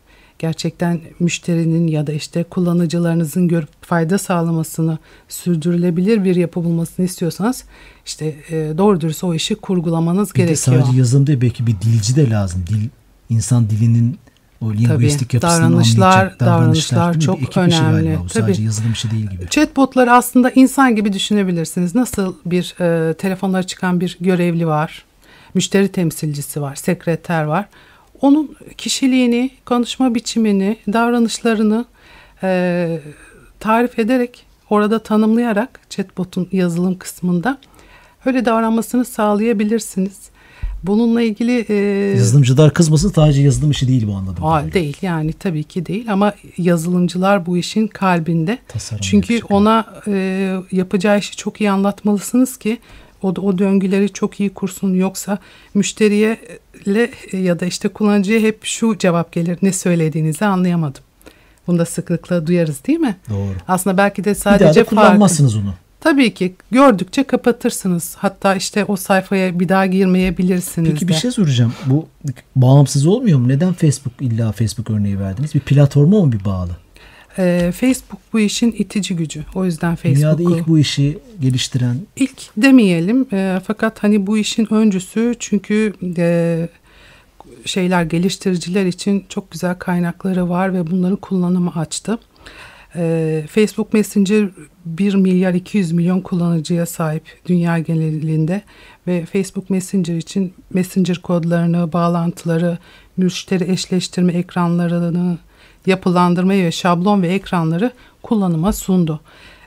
gerçekten 0.48 1.00
müşterinin 1.20 1.86
ya 1.86 2.06
da 2.06 2.12
işte 2.12 2.44
kullanıcılarınızın 2.44 3.48
görüp 3.48 3.68
fayda 3.80 4.18
sağlamasını 4.18 4.98
sürdürülebilir 5.28 6.24
bir 6.24 6.36
yapı 6.36 6.64
bulmasını 6.64 7.06
istiyorsanız 7.06 7.64
işte 8.06 8.26
e, 8.50 8.72
doğru 8.78 9.00
dürüst 9.00 9.24
o 9.24 9.34
işi 9.34 9.54
kurgulamanız 9.54 10.28
Bir 10.34 10.34
de 10.34 10.44
gerekiyor. 10.44 10.82
sadece 10.82 10.98
yazılım 10.98 11.26
değil 11.26 11.40
belki 11.40 11.66
bir 11.66 11.80
dilci 11.80 12.16
de 12.16 12.30
lazım. 12.30 12.64
Dil 12.68 12.88
insan 13.28 13.70
dilinin 13.70 14.18
o 14.60 14.72
linguistik 14.72 15.34
yapısını 15.34 15.60
davranışlar- 15.60 16.04
anlayacak. 16.14 16.40
davranışlar 16.40 17.14
mi? 17.16 17.20
çok 17.20 17.40
Bir 17.40 17.56
önemli. 17.60 18.18
bu. 18.18 18.26
Tabii. 18.26 18.30
Sadece 18.42 18.62
yazılım 18.62 18.92
işi 18.92 19.10
değil 19.10 19.26
gibi. 19.30 19.48
Chatbotları 19.50 20.12
aslında 20.12 20.50
insan 20.50 20.96
gibi 20.96 21.12
düşünebilirsiniz. 21.12 21.94
Nasıl 21.94 22.34
bir 22.46 22.74
e, 22.80 23.14
telefonlara 23.14 23.62
çıkan 23.62 24.00
bir 24.00 24.16
görevli 24.20 24.66
var, 24.66 25.04
müşteri 25.54 25.88
temsilcisi 25.88 26.62
var, 26.62 26.74
sekreter 26.76 27.44
var. 27.44 27.64
Onun 28.24 28.56
kişiliğini, 28.78 29.50
konuşma 29.66 30.14
biçimini, 30.14 30.76
davranışlarını 30.92 31.84
e, 32.42 33.00
tarif 33.60 33.98
ederek, 33.98 34.46
orada 34.70 35.02
tanımlayarak 35.02 35.80
chatbotun 35.90 36.48
yazılım 36.52 36.98
kısmında 36.98 37.58
öyle 38.24 38.44
davranmasını 38.44 39.04
sağlayabilirsiniz. 39.04 40.18
Bununla 40.82 41.22
ilgili 41.22 41.66
e, 41.68 41.74
Yazılımcılar 42.16 42.74
kızmasın 42.74 43.10
sadece 43.10 43.42
yazılım 43.42 43.70
işi 43.70 43.88
değil 43.88 44.06
bu 44.06 44.14
anladım. 44.14 44.44
Aa, 44.44 44.72
değil 44.72 44.96
yani 45.02 45.32
tabii 45.32 45.64
ki 45.64 45.86
değil 45.86 46.12
ama 46.12 46.32
yazılımcılar 46.58 47.46
bu 47.46 47.56
işin 47.56 47.86
kalbinde. 47.86 48.58
Tasarım 48.68 49.02
Çünkü 49.02 49.34
yapacak. 49.34 49.50
ona 49.50 49.86
e, 50.06 50.56
yapacağı 50.72 51.18
işi 51.18 51.36
çok 51.36 51.60
iyi 51.60 51.70
anlatmalısınız 51.70 52.56
ki 52.56 52.78
o, 53.24 53.28
o 53.28 53.58
döngüleri 53.58 54.08
çok 54.12 54.40
iyi 54.40 54.50
kursun. 54.50 54.94
Yoksa 54.94 55.38
müşteriye 55.74 56.38
ya 57.32 57.60
da 57.60 57.66
işte 57.66 57.88
kullanıcıya 57.88 58.40
hep 58.40 58.64
şu 58.64 58.98
cevap 58.98 59.32
gelir 59.32 59.58
ne 59.62 59.72
söylediğinizi 59.72 60.44
anlayamadım. 60.44 61.02
Bunu 61.66 61.78
da 61.78 61.84
sıklıkla 61.84 62.46
duyarız 62.46 62.86
değil 62.86 62.98
mi? 62.98 63.16
Doğru. 63.30 63.54
Aslında 63.68 63.96
belki 63.96 64.24
de 64.24 64.30
Bir 64.30 64.34
sadece 64.34 64.64
daha 64.64 64.74
da 64.74 64.78
farkı- 64.80 64.88
kullanmazsınız 64.90 65.56
onu. 65.56 65.74
Tabii 66.00 66.34
ki 66.34 66.54
gördükçe 66.70 67.22
kapatırsınız. 67.24 68.14
Hatta 68.18 68.54
işte 68.54 68.84
o 68.84 68.96
sayfaya 68.96 69.60
bir 69.60 69.68
daha 69.68 69.86
girmeyebilirsiniz 69.86 70.90
Peki 70.90 71.04
de. 71.04 71.08
bir 71.08 71.14
şey 71.14 71.30
soracağım. 71.30 71.72
Bu 71.86 72.06
bağımsız 72.56 73.06
olmuyor 73.06 73.38
mu? 73.38 73.48
Neden 73.48 73.72
Facebook 73.72 74.12
illa 74.20 74.52
Facebook 74.52 74.90
örneği 74.90 75.20
verdiniz? 75.20 75.54
Bir 75.54 75.60
platforma 75.60 76.20
mı 76.24 76.32
bir 76.32 76.44
bağlı? 76.44 76.70
Ee, 77.38 77.72
Facebook 77.74 78.20
bu 78.32 78.40
işin 78.40 78.72
itici 78.78 79.16
gücü. 79.16 79.44
O 79.54 79.64
yüzden 79.64 79.98
Dünyada 80.04 80.36
Facebook'u 80.36 80.58
ilk 80.58 80.68
bu 80.68 80.78
işi 80.78 81.18
geliştiren 81.40 81.96
İlk 82.16 82.56
demeyelim 82.56 83.26
e, 83.32 83.60
fakat 83.66 84.02
hani 84.02 84.26
bu 84.26 84.38
işin 84.38 84.74
öncüsü 84.74 85.34
çünkü 85.38 85.92
e, 86.18 86.68
şeyler 87.64 88.02
geliştiriciler 88.02 88.86
için 88.86 89.24
çok 89.28 89.50
güzel 89.50 89.74
kaynakları 89.74 90.48
var 90.48 90.74
ve 90.74 90.90
bunları 90.90 91.16
kullanıma 91.16 91.72
açtı. 91.74 92.18
E, 92.96 93.44
Facebook 93.50 93.92
Messenger 93.92 94.48
1 94.84 95.14
milyar 95.14 95.54
200 95.54 95.92
milyon 95.92 96.20
kullanıcıya 96.20 96.86
sahip 96.86 97.22
dünya 97.46 97.78
genelinde 97.78 98.62
ve 99.06 99.26
Facebook 99.26 99.70
Messenger 99.70 100.16
için 100.16 100.54
Messenger 100.74 101.18
kodlarını, 101.18 101.92
bağlantıları, 101.92 102.78
müşteri 103.16 103.72
eşleştirme 103.72 104.32
ekranlarını 104.32 105.38
yapılandırmayı 105.86 106.64
ve 106.64 106.72
şablon 106.72 107.22
ve 107.22 107.28
ekranları 107.28 107.92
kullanıma 108.22 108.72
sundu. 108.72 109.20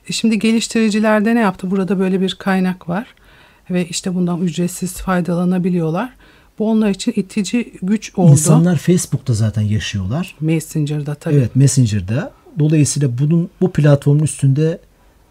E 0.09 0.13
Şimdi 0.13 0.39
geliştiricilerde 0.39 1.35
ne 1.35 1.39
yaptı? 1.39 1.71
Burada 1.71 1.99
böyle 1.99 2.21
bir 2.21 2.35
kaynak 2.35 2.89
var 2.89 3.07
ve 3.69 3.87
işte 3.87 4.15
bundan 4.15 4.41
ücretsiz 4.41 4.93
faydalanabiliyorlar. 4.93 6.13
Bu 6.59 6.71
onlar 6.71 6.89
için 6.89 7.13
itici 7.15 7.73
güç 7.81 8.11
oldu. 8.15 8.31
insanlar 8.31 8.77
Facebook'ta 8.77 9.33
zaten 9.33 9.61
yaşıyorlar. 9.61 10.35
Messenger'da 10.39 11.15
tabii. 11.15 11.35
Evet 11.35 11.55
Messenger'da. 11.55 12.31
Dolayısıyla 12.59 13.17
bunun 13.17 13.49
bu 13.61 13.71
platformun 13.71 14.23
üstünde 14.23 14.79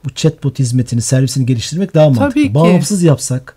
bu 0.04 0.10
chatbot 0.14 0.58
hizmetini, 0.58 1.02
servisini 1.02 1.46
geliştirmek 1.46 1.94
daha 1.94 2.06
mantıklı. 2.08 2.30
Tabii 2.30 2.48
ki. 2.48 2.54
Bağımsız 2.54 3.02
yapsak 3.02 3.55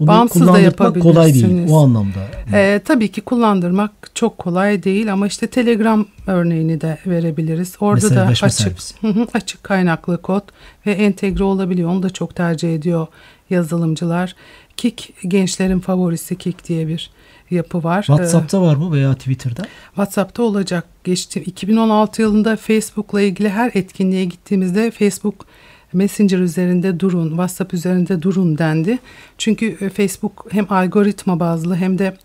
bunu 0.00 0.08
Bağımsız 0.08 0.42
da 0.42 0.46
kullandırmak 0.46 1.02
kolay 1.02 1.34
değil 1.34 1.44
yapabilirsiniz. 1.44 1.72
o 1.72 1.78
anlamda. 1.84 2.18
Ee, 2.52 2.80
tabii 2.84 3.08
ki 3.12 3.20
kullandırmak 3.20 3.90
çok 4.14 4.38
kolay 4.38 4.82
değil 4.82 5.12
ama 5.12 5.26
işte 5.26 5.46
Telegram 5.46 6.06
örneğini 6.26 6.80
de 6.80 6.98
verebiliriz. 7.06 7.76
Orada 7.80 8.14
da 8.14 8.22
açık 8.22 8.72
açık 9.34 9.64
kaynaklı 9.64 10.22
kod 10.22 10.42
ve 10.86 10.92
entegre 10.92 11.44
olabiliyor. 11.44 11.90
Onu 11.90 12.02
da 12.02 12.10
çok 12.10 12.36
tercih 12.36 12.74
ediyor 12.74 13.06
yazılımcılar. 13.50 14.34
Kik 14.76 15.14
gençlerin 15.28 15.80
favorisi 15.80 16.36
Kik 16.38 16.68
diye 16.68 16.88
bir 16.88 17.10
yapı 17.50 17.84
var. 17.84 17.98
Ee, 18.02 18.06
WhatsApp'ta 18.06 18.62
var 18.62 18.76
mı 18.76 18.92
veya 18.92 19.14
Twitter'da? 19.14 19.62
WhatsApp'ta 19.86 20.42
olacak. 20.42 20.84
Geçti 21.04 21.40
2016 21.40 22.22
yılında 22.22 22.56
Facebook'la 22.56 23.20
ilgili 23.20 23.48
her 23.48 23.70
etkinliğe 23.74 24.24
gittiğimizde 24.24 24.90
Facebook 24.90 25.46
Messenger 25.92 26.38
üzerinde 26.38 27.00
durun, 27.00 27.28
WhatsApp 27.28 27.74
üzerinde 27.74 28.22
durun 28.22 28.58
dendi. 28.58 28.98
Çünkü 29.38 29.76
e, 29.80 29.90
Facebook 29.90 30.46
hem 30.50 30.66
algoritma 30.72 31.40
bazlı 31.40 31.76
hem 31.76 31.98
de 31.98 32.16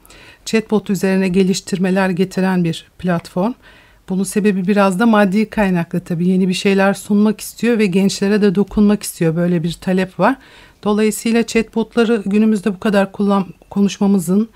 chatbot 0.46 0.90
üzerine 0.90 1.28
geliştirmeler 1.28 2.10
getiren 2.10 2.64
bir 2.64 2.88
platform. 3.00 3.54
Bunun 4.10 4.24
sebebi 4.24 4.68
biraz 4.68 5.00
da 5.00 5.06
maddi 5.06 5.50
kaynaklı 5.50 6.00
tabii. 6.00 6.28
Yeni 6.28 6.48
bir 6.48 6.54
şeyler 6.54 6.94
sunmak 6.94 7.42
istiyor 7.42 7.80
ve 7.80 7.86
gençlere 7.86 8.42
de 8.42 8.56
dokunmak 8.56 9.04
istiyor. 9.04 9.36
Böyle 9.36 9.64
bir 9.64 9.74
talep 9.74 10.20
var. 10.20 10.36
Dolayısıyla 10.84 11.44
chatbotları 11.44 12.24
günümüzde 12.26 12.74
bu 12.74 12.80
kadar 12.80 13.12
kullan 13.12 13.46
konuşmamızın 13.70 14.50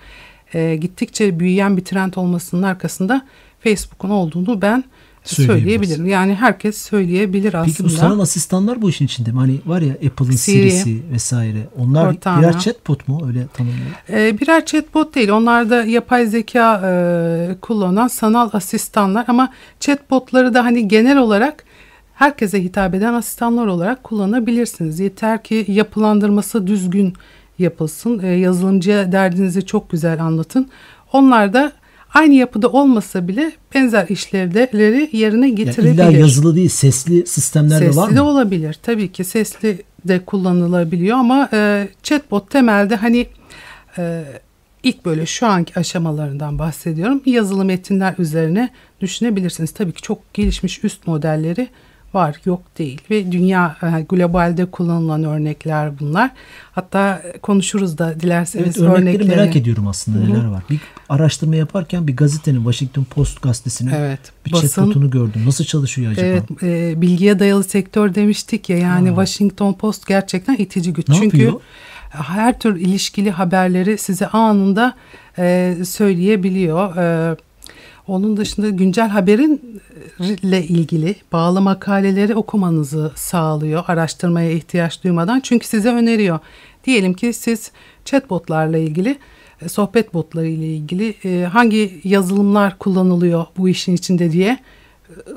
e, 0.53 0.75
gittikçe 0.75 1.39
büyüyen 1.39 1.77
bir 1.77 1.85
trend 1.85 2.13
olmasının 2.13 2.63
arkasında 2.63 3.25
Facebook'un 3.59 4.09
olduğunu 4.09 4.61
ben 4.61 4.83
söyleyebilirim. 5.35 6.05
Yani 6.05 6.35
herkes 6.35 6.77
söyleyebilir 6.77 7.53
aslında. 7.53 7.65
Peki 7.65 7.83
bu 7.83 7.89
sanal 7.89 8.19
asistanlar 8.19 8.81
bu 8.81 8.89
işin 8.89 9.05
içinde 9.05 9.31
mi? 9.31 9.37
Hani 9.37 9.59
var 9.65 9.81
ya 9.81 9.93
Apple'ın 9.93 10.31
Siri, 10.31 10.71
Siri'si 10.71 11.03
vesaire. 11.11 11.67
Onlar 11.77 12.11
Cortana. 12.13 12.41
birer 12.41 12.59
chatbot 12.59 13.07
mu 13.07 13.21
öyle 13.27 13.47
tanımlıyor? 13.47 13.87
Ee, 14.09 14.39
birer 14.39 14.65
chatbot 14.65 15.15
değil. 15.15 15.29
Onlar 15.29 15.69
da 15.69 15.83
yapay 15.83 16.25
zeka 16.25 16.81
e, 16.85 17.55
kullanan 17.61 18.07
sanal 18.07 18.49
asistanlar 18.53 19.25
ama 19.27 19.49
chatbotları 19.79 20.53
da 20.53 20.65
hani 20.65 20.87
genel 20.87 21.17
olarak 21.17 21.63
herkese 22.15 22.63
hitap 22.63 22.93
eden 22.93 23.13
asistanlar 23.13 23.67
olarak 23.67 24.03
kullanabilirsiniz. 24.03 24.99
Yeter 24.99 25.43
ki 25.43 25.65
yapılandırması 25.67 26.67
düzgün 26.67 27.13
yapılsın. 27.59 28.19
E, 28.23 28.27
yazılımcıya 28.27 29.11
derdinizi 29.11 29.65
çok 29.65 29.89
güzel 29.89 30.23
anlatın. 30.23 30.69
Onlar 31.13 31.53
da 31.53 31.71
aynı 32.13 32.33
yapıda 32.33 32.67
olmasa 32.69 33.27
bile 33.27 33.51
benzer 33.75 34.07
işlevleri 34.07 35.09
yerine 35.17 35.45
Yani 35.47 35.55
getirebilir. 35.55 35.93
illa 35.93 36.11
yazılı 36.11 36.55
değil 36.55 36.69
sesli 36.69 37.27
sistemler 37.27 37.81
de 37.81 37.87
var 37.95 38.03
Sesli 38.05 38.15
de 38.15 38.21
mı? 38.21 38.27
olabilir. 38.29 38.79
Tabii 38.83 39.11
ki 39.11 39.23
sesli 39.23 39.81
de 40.07 40.19
kullanılabiliyor 40.25 41.17
ama 41.17 41.49
e, 41.53 41.87
chatbot 42.03 42.49
temelde 42.51 42.95
hani 42.95 43.27
e, 43.97 44.23
ilk 44.83 45.05
böyle 45.05 45.25
şu 45.25 45.47
anki 45.47 45.79
aşamalarından 45.79 46.59
bahsediyorum. 46.59 47.21
Yazılı 47.25 47.65
metinler 47.65 48.15
üzerine 48.17 48.69
düşünebilirsiniz. 49.01 49.71
Tabii 49.71 49.91
ki 49.91 50.01
çok 50.01 50.33
gelişmiş 50.33 50.83
üst 50.83 51.07
modelleri 51.07 51.67
var 52.13 52.35
yok 52.45 52.61
değil 52.77 53.01
ve 53.09 53.31
dünya 53.31 53.77
e, 53.83 54.01
globalde 54.01 54.65
kullanılan 54.65 55.23
örnekler 55.23 55.99
bunlar. 55.99 56.31
Hatta 56.71 57.21
konuşuruz 57.41 57.97
da 57.97 58.19
dilerseniz 58.19 58.77
Evet 58.77 58.89
örnekleri 58.89 59.15
örnekleri. 59.17 59.37
merak 59.39 59.55
ediyorum 59.55 59.87
aslında 59.87 60.19
neler 60.27 60.45
var. 60.45 60.63
Bir 60.69 60.79
araştırma 61.09 61.55
yaparken 61.55 62.07
bir 62.07 62.15
gazetenin 62.15 62.57
Washington 62.57 63.03
Post 63.03 63.41
gazetesinin 63.41 63.91
Evet. 63.93 64.19
bir 64.45 64.51
basın- 64.51 64.67
chatbotunu 64.67 65.09
gördüm. 65.09 65.41
Nasıl 65.45 65.63
çalışıyor 65.65 66.11
acaba? 66.11 66.25
Evet, 66.27 66.43
e, 66.63 67.01
bilgiye 67.01 67.39
dayalı 67.39 67.63
sektör 67.63 68.15
demiştik 68.15 68.69
ya 68.69 68.77
yani 68.77 69.07
Washington 69.07 69.73
Post 69.73 70.07
gerçekten 70.07 70.55
itici 70.55 70.93
güç. 70.93 71.07
Ne 71.07 71.15
Çünkü 71.15 71.37
yapıyor? 71.37 71.61
her 72.09 72.59
tür 72.59 72.75
ilişkili 72.75 73.31
haberleri 73.31 73.97
size 73.97 74.27
anında 74.27 74.93
e, 75.37 75.75
söyleyebiliyor. 75.85 76.95
E, 76.97 77.35
onun 78.09 78.37
dışında 78.37 78.69
güncel 78.69 79.09
haberinle 79.09 80.63
ilgili 80.63 81.15
bağlı 81.31 81.61
makaleleri 81.61 82.35
okumanızı 82.35 83.11
sağlıyor 83.15 83.83
araştırmaya 83.87 84.51
ihtiyaç 84.51 85.03
duymadan. 85.03 85.39
Çünkü 85.39 85.67
size 85.67 85.89
öneriyor. 85.89 86.39
Diyelim 86.83 87.13
ki 87.13 87.33
siz 87.33 87.71
chatbotlarla 88.05 88.77
ilgili 88.77 89.17
e, 89.61 89.69
sohbet 89.69 90.13
botları 90.13 90.47
ile 90.47 90.67
ilgili 90.67 91.15
e, 91.25 91.45
hangi 91.45 92.01
yazılımlar 92.03 92.77
kullanılıyor 92.77 93.45
bu 93.57 93.69
işin 93.69 93.95
içinde 93.95 94.31
diye 94.31 94.49
e, 94.49 94.59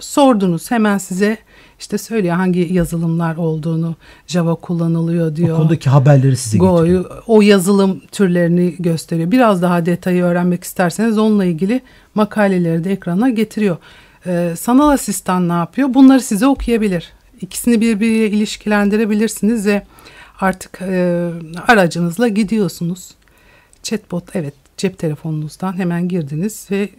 sordunuz. 0.00 0.71
Hemen 0.71 0.99
size 0.99 1.38
işte 1.79 1.99
söylüyor 1.99 2.37
hangi 2.37 2.73
yazılımlar 2.73 3.37
olduğunu 3.37 3.95
Java 4.26 4.55
kullanılıyor 4.55 5.33
O 5.33 5.37
diyor. 5.37 5.57
konudaki 5.57 5.91
haberleri 5.91 6.37
size 6.37 6.59
getiriyor. 6.59 6.79
Go'yu 6.79 7.09
o 7.26 7.43
yazılım 7.43 8.00
türlerini 8.12 8.75
gösteriyor. 8.79 9.31
Biraz 9.31 9.62
daha 9.62 9.87
detayı 9.87 10.23
öğrenmek 10.23 10.64
isterseniz 10.64 11.19
onunla 11.19 11.45
ilgili 11.45 11.81
makaleleri 12.14 12.85
de 12.85 12.93
ekrana 12.93 13.31
getiriyor. 13.31 13.76
Ee, 14.26 14.55
sanal 14.59 14.88
asistan 14.88 15.49
ne 15.49 15.52
yapıyor? 15.52 15.95
Bunları 15.95 16.21
size 16.21 16.47
okuyabilir. 16.47 17.12
İkisini 17.41 17.81
birbiriyle 17.81 18.26
ilişkilendirebilirsiniz 18.26 19.67
ve 19.67 19.83
artık 20.41 20.83
e, 20.83 21.31
aracınızla 21.69 22.28
gidiyorsunuz. 22.28 23.11
Chatbot 23.82 24.25
evet 24.37 24.54
cep 24.76 24.99
telefonunuzdan 24.99 25.78
hemen 25.78 26.08
girdiniz 26.08 26.67
ve 26.71 26.82
e, 26.82 26.91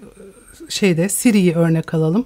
şeyde 0.70 1.10
Siri'yi 1.10 1.54
örnek 1.56 1.94
alalım. 1.94 2.26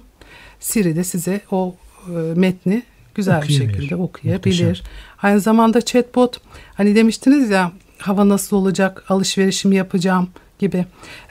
Siri 0.60 0.96
de 0.96 1.04
size 1.04 1.40
o 1.50 1.76
e, 2.06 2.10
metni 2.34 2.82
güzel 3.14 3.42
bir 3.42 3.52
şekilde 3.52 3.96
okuyabilir. 3.96 4.66
Muhteşem. 4.66 4.86
Aynı 5.22 5.40
zamanda 5.40 5.82
chatbot 5.82 6.40
hani 6.74 6.94
demiştiniz 6.94 7.50
ya 7.50 7.72
hava 7.98 8.28
nasıl 8.28 8.56
olacak 8.56 9.04
alışverişimi 9.08 9.76
yapacağım 9.76 10.28
gibi. 10.58 10.84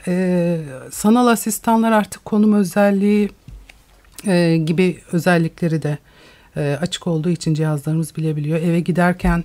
Ee, 0.06 0.60
sanal 0.90 1.26
asistanlar 1.26 1.92
artık 1.92 2.24
konum 2.24 2.52
özelliği 2.52 3.30
e, 4.26 4.56
gibi 4.56 4.98
özellikleri 5.12 5.82
de 5.82 5.98
e, 6.56 6.78
açık 6.80 7.06
olduğu 7.06 7.30
için 7.30 7.54
cihazlarımız 7.54 8.16
bilebiliyor. 8.16 8.62
Eve 8.62 8.80
giderken 8.80 9.44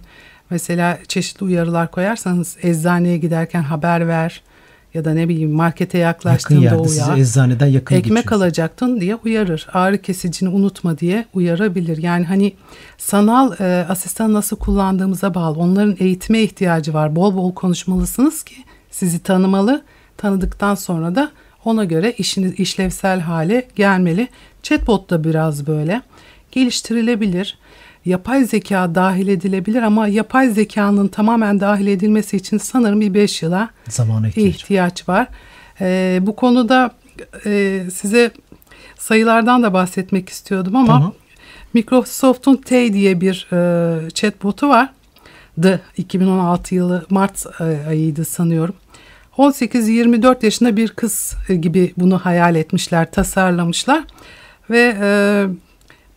mesela 0.50 1.00
çeşitli 1.08 1.44
uyarılar 1.44 1.92
koyarsanız 1.92 2.58
eczaneye 2.62 3.18
giderken 3.18 3.62
haber 3.62 4.08
ver 4.08 4.42
ya 4.94 5.06
da 5.06 5.14
ne 5.14 5.30
bileyim 5.30 5.52
markete 5.52 5.98
Yakın 5.98 6.10
yaklaştığında 6.30 6.62
yerde 6.66 6.88
sizi 6.88 7.04
uyar. 7.04 7.18
eczaneden 7.18 7.68
yakın 7.68 7.96
Ekmek 7.96 8.16
geçiyorsun. 8.24 8.42
alacaktın 8.46 9.02
diye 9.02 9.16
uyarır. 9.16 9.68
Ağrı 9.74 10.02
kesicini 10.02 10.50
unutma 10.50 10.98
diye 10.98 11.26
uyarabilir. 11.34 11.98
Yani 11.98 12.26
hani 12.26 12.54
sanal 12.98 13.54
e, 13.60 13.86
asistan 13.90 14.34
nasıl 14.34 14.58
kullandığımıza 14.58 15.34
bağlı. 15.34 15.60
Onların 15.60 15.96
eğitime 16.00 16.42
ihtiyacı 16.42 16.94
var. 16.94 17.16
Bol 17.16 17.36
bol 17.36 17.54
konuşmalısınız 17.54 18.44
ki 18.44 18.56
sizi 18.92 19.20
tanımalı. 19.20 19.82
Tanıdıktan 20.18 20.76
sonra 20.76 21.16
da 21.16 21.32
ona 21.66 21.84
göre 21.86 22.12
işiniz 22.18 22.60
işlevsel 22.60 23.20
hale 23.20 23.68
gelmeli. 23.76 24.28
Chatbot 24.64 25.10
da 25.10 25.24
biraz 25.24 25.68
böyle 25.68 26.02
geliştirilebilir. 26.52 27.58
Yapay 28.06 28.44
zeka 28.46 28.96
dahil 28.96 29.28
edilebilir 29.28 29.82
ama 29.82 30.08
yapay 30.08 30.50
zekanın 30.50 31.08
tamamen 31.08 31.60
dahil 31.60 31.88
edilmesi 31.88 32.38
için 32.38 32.58
sanırım 32.58 33.02
bir 33.02 33.14
5 33.14 33.44
yıla 33.44 33.70
Zamana 33.90 34.28
ihtiyaç. 34.28 34.56
ihtiyaç 34.56 35.10
var. 35.10 35.28
Ee, 35.82 36.20
bu 36.22 36.36
konuda 36.36 36.92
e, 37.46 37.82
size 37.94 38.32
sayılardan 38.98 39.64
da 39.64 39.74
bahsetmek 39.74 40.30
istiyordum 40.30 40.76
ama 40.76 40.88
Tamam. 40.88 41.14
Microsoft'un 41.74 42.56
Tay 42.56 42.94
diye 42.94 43.22
bir 43.22 43.48
e, 43.54 44.10
chatbot'u 44.10 44.70
var. 44.70 44.90
The 45.62 45.80
2016 45.98 46.76
yılı 46.76 47.06
Mart 47.10 47.46
e, 47.60 47.64
ayıydı 47.88 48.26
sanıyorum. 48.26 48.76
18-24 49.38 50.46
yaşında 50.46 50.78
bir 50.78 50.88
kız 50.90 51.36
e, 51.50 51.56
gibi 51.56 51.94
bunu 51.98 52.20
hayal 52.20 52.56
etmişler, 52.56 53.12
tasarlamışlar 53.12 54.04
ve 54.70 54.98
e, 55.02 55.46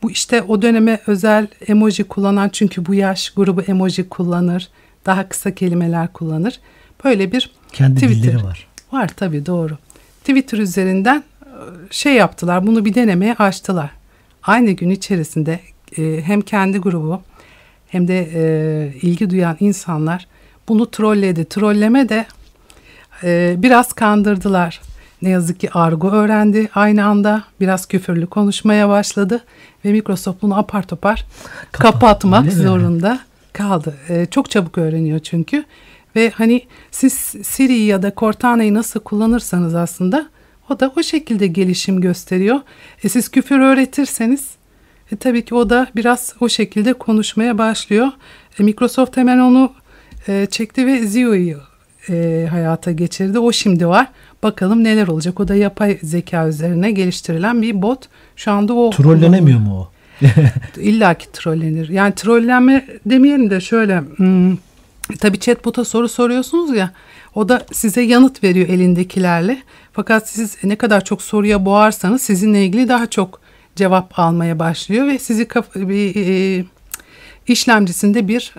bu 0.02 0.10
işte 0.10 0.42
o 0.42 0.62
döneme 0.62 1.00
özel 1.06 1.46
emoji 1.66 2.04
kullanan 2.04 2.48
çünkü 2.48 2.86
bu 2.86 2.94
yaş 2.94 3.30
grubu 3.30 3.60
emoji 3.62 4.08
kullanır, 4.08 4.68
daha 5.06 5.28
kısa 5.28 5.54
kelimeler 5.54 6.12
kullanır. 6.12 6.60
Böyle 7.04 7.32
bir 7.32 7.50
Kendi 7.72 8.00
Twitter. 8.00 8.22
dilleri 8.22 8.44
var. 8.44 8.66
Var 8.92 9.10
tabii 9.16 9.46
doğru. 9.46 9.78
Twitter 10.20 10.58
üzerinden 10.58 11.24
e, 11.42 11.48
şey 11.90 12.14
yaptılar 12.14 12.66
bunu 12.66 12.84
bir 12.84 12.94
denemeye 12.94 13.34
açtılar. 13.34 13.90
Aynı 14.42 14.70
gün 14.70 14.90
içerisinde 14.90 15.60
e, 15.98 16.20
hem 16.22 16.40
kendi 16.40 16.78
grubu 16.78 17.22
hem 17.88 18.08
de 18.08 18.28
e, 18.34 18.92
ilgi 19.02 19.30
duyan 19.30 19.56
insanlar 19.60 20.26
bunu 20.68 20.90
trolledi. 20.90 21.44
Trolleme 21.44 22.08
de 22.08 22.26
biraz 23.62 23.92
kandırdılar. 23.92 24.80
Ne 25.22 25.28
yazık 25.28 25.60
ki 25.60 25.70
argo 25.72 26.10
öğrendi 26.10 26.68
aynı 26.74 27.04
anda 27.06 27.44
biraz 27.60 27.86
küfürlü 27.86 28.26
konuşmaya 28.26 28.88
başladı 28.88 29.44
ve 29.84 29.92
Microsoft 29.92 30.42
bunu 30.42 30.58
apar 30.58 30.82
topar 30.82 31.24
Kapat- 31.72 31.92
kapatmak 31.92 32.44
mi? 32.44 32.50
zorunda 32.52 33.20
kaldı. 33.52 33.94
E, 34.08 34.26
çok 34.26 34.50
çabuk 34.50 34.78
öğreniyor 34.78 35.18
çünkü 35.18 35.64
ve 36.16 36.30
hani 36.34 36.62
siz 36.90 37.12
Siri'yi 37.42 37.86
ya 37.86 38.02
da 38.02 38.12
Cortana'yı 38.16 38.74
nasıl 38.74 39.00
kullanırsanız 39.00 39.74
aslında 39.74 40.26
o 40.70 40.80
da 40.80 40.92
o 40.96 41.02
şekilde 41.02 41.46
gelişim 41.46 42.00
gösteriyor. 42.00 42.60
E, 43.04 43.08
siz 43.08 43.28
küfür 43.28 43.60
öğretirseniz 43.60 44.48
e, 45.12 45.16
tabii 45.16 45.44
ki 45.44 45.54
o 45.54 45.70
da 45.70 45.86
biraz 45.96 46.34
o 46.40 46.48
şekilde 46.48 46.92
konuşmaya 46.92 47.58
başlıyor. 47.58 48.08
E, 48.60 48.62
Microsoft 48.62 49.16
hemen 49.16 49.38
onu 49.38 49.72
e, 50.28 50.46
çekti 50.50 50.86
ve 50.86 51.06
Zio'yu 51.06 51.58
e, 52.10 52.46
hayata 52.50 52.92
geçirdi. 52.92 53.38
O 53.38 53.52
şimdi 53.52 53.88
var. 53.88 54.06
Bakalım 54.42 54.84
neler 54.84 55.08
olacak. 55.08 55.40
O 55.40 55.48
da 55.48 55.54
yapay 55.54 55.98
zeka 56.02 56.48
üzerine 56.48 56.90
geliştirilen 56.90 57.62
bir 57.62 57.82
bot. 57.82 58.08
Şu 58.36 58.52
anda 58.52 58.74
o 58.74 58.90
Trollenemiyor 58.90 59.58
mu 59.58 59.80
o? 59.80 59.90
İlla 60.80 61.14
ki 61.14 61.26
trollenir. 61.32 61.88
Yani 61.88 62.14
trollenme 62.14 62.86
demeyelim 63.06 63.50
de 63.50 63.60
şöyle 63.60 64.00
hmm, 64.00 64.56
tabii 65.18 65.40
chatbot'a 65.40 65.84
soru 65.84 66.08
soruyorsunuz 66.08 66.76
ya 66.76 66.90
o 67.34 67.48
da 67.48 67.66
size 67.72 68.00
yanıt 68.00 68.44
veriyor 68.44 68.68
elindekilerle. 68.68 69.62
Fakat 69.92 70.28
siz 70.28 70.56
ne 70.64 70.76
kadar 70.76 71.04
çok 71.04 71.22
soruya 71.22 71.64
boğarsanız 71.64 72.22
sizinle 72.22 72.64
ilgili 72.64 72.88
daha 72.88 73.06
çok 73.10 73.40
cevap 73.76 74.18
almaya 74.18 74.58
başlıyor 74.58 75.06
ve 75.06 75.18
sizi 75.18 75.48
bir 75.74 76.16
e, 76.16 76.64
işlemcisinde 77.46 78.28
bir 78.28 78.54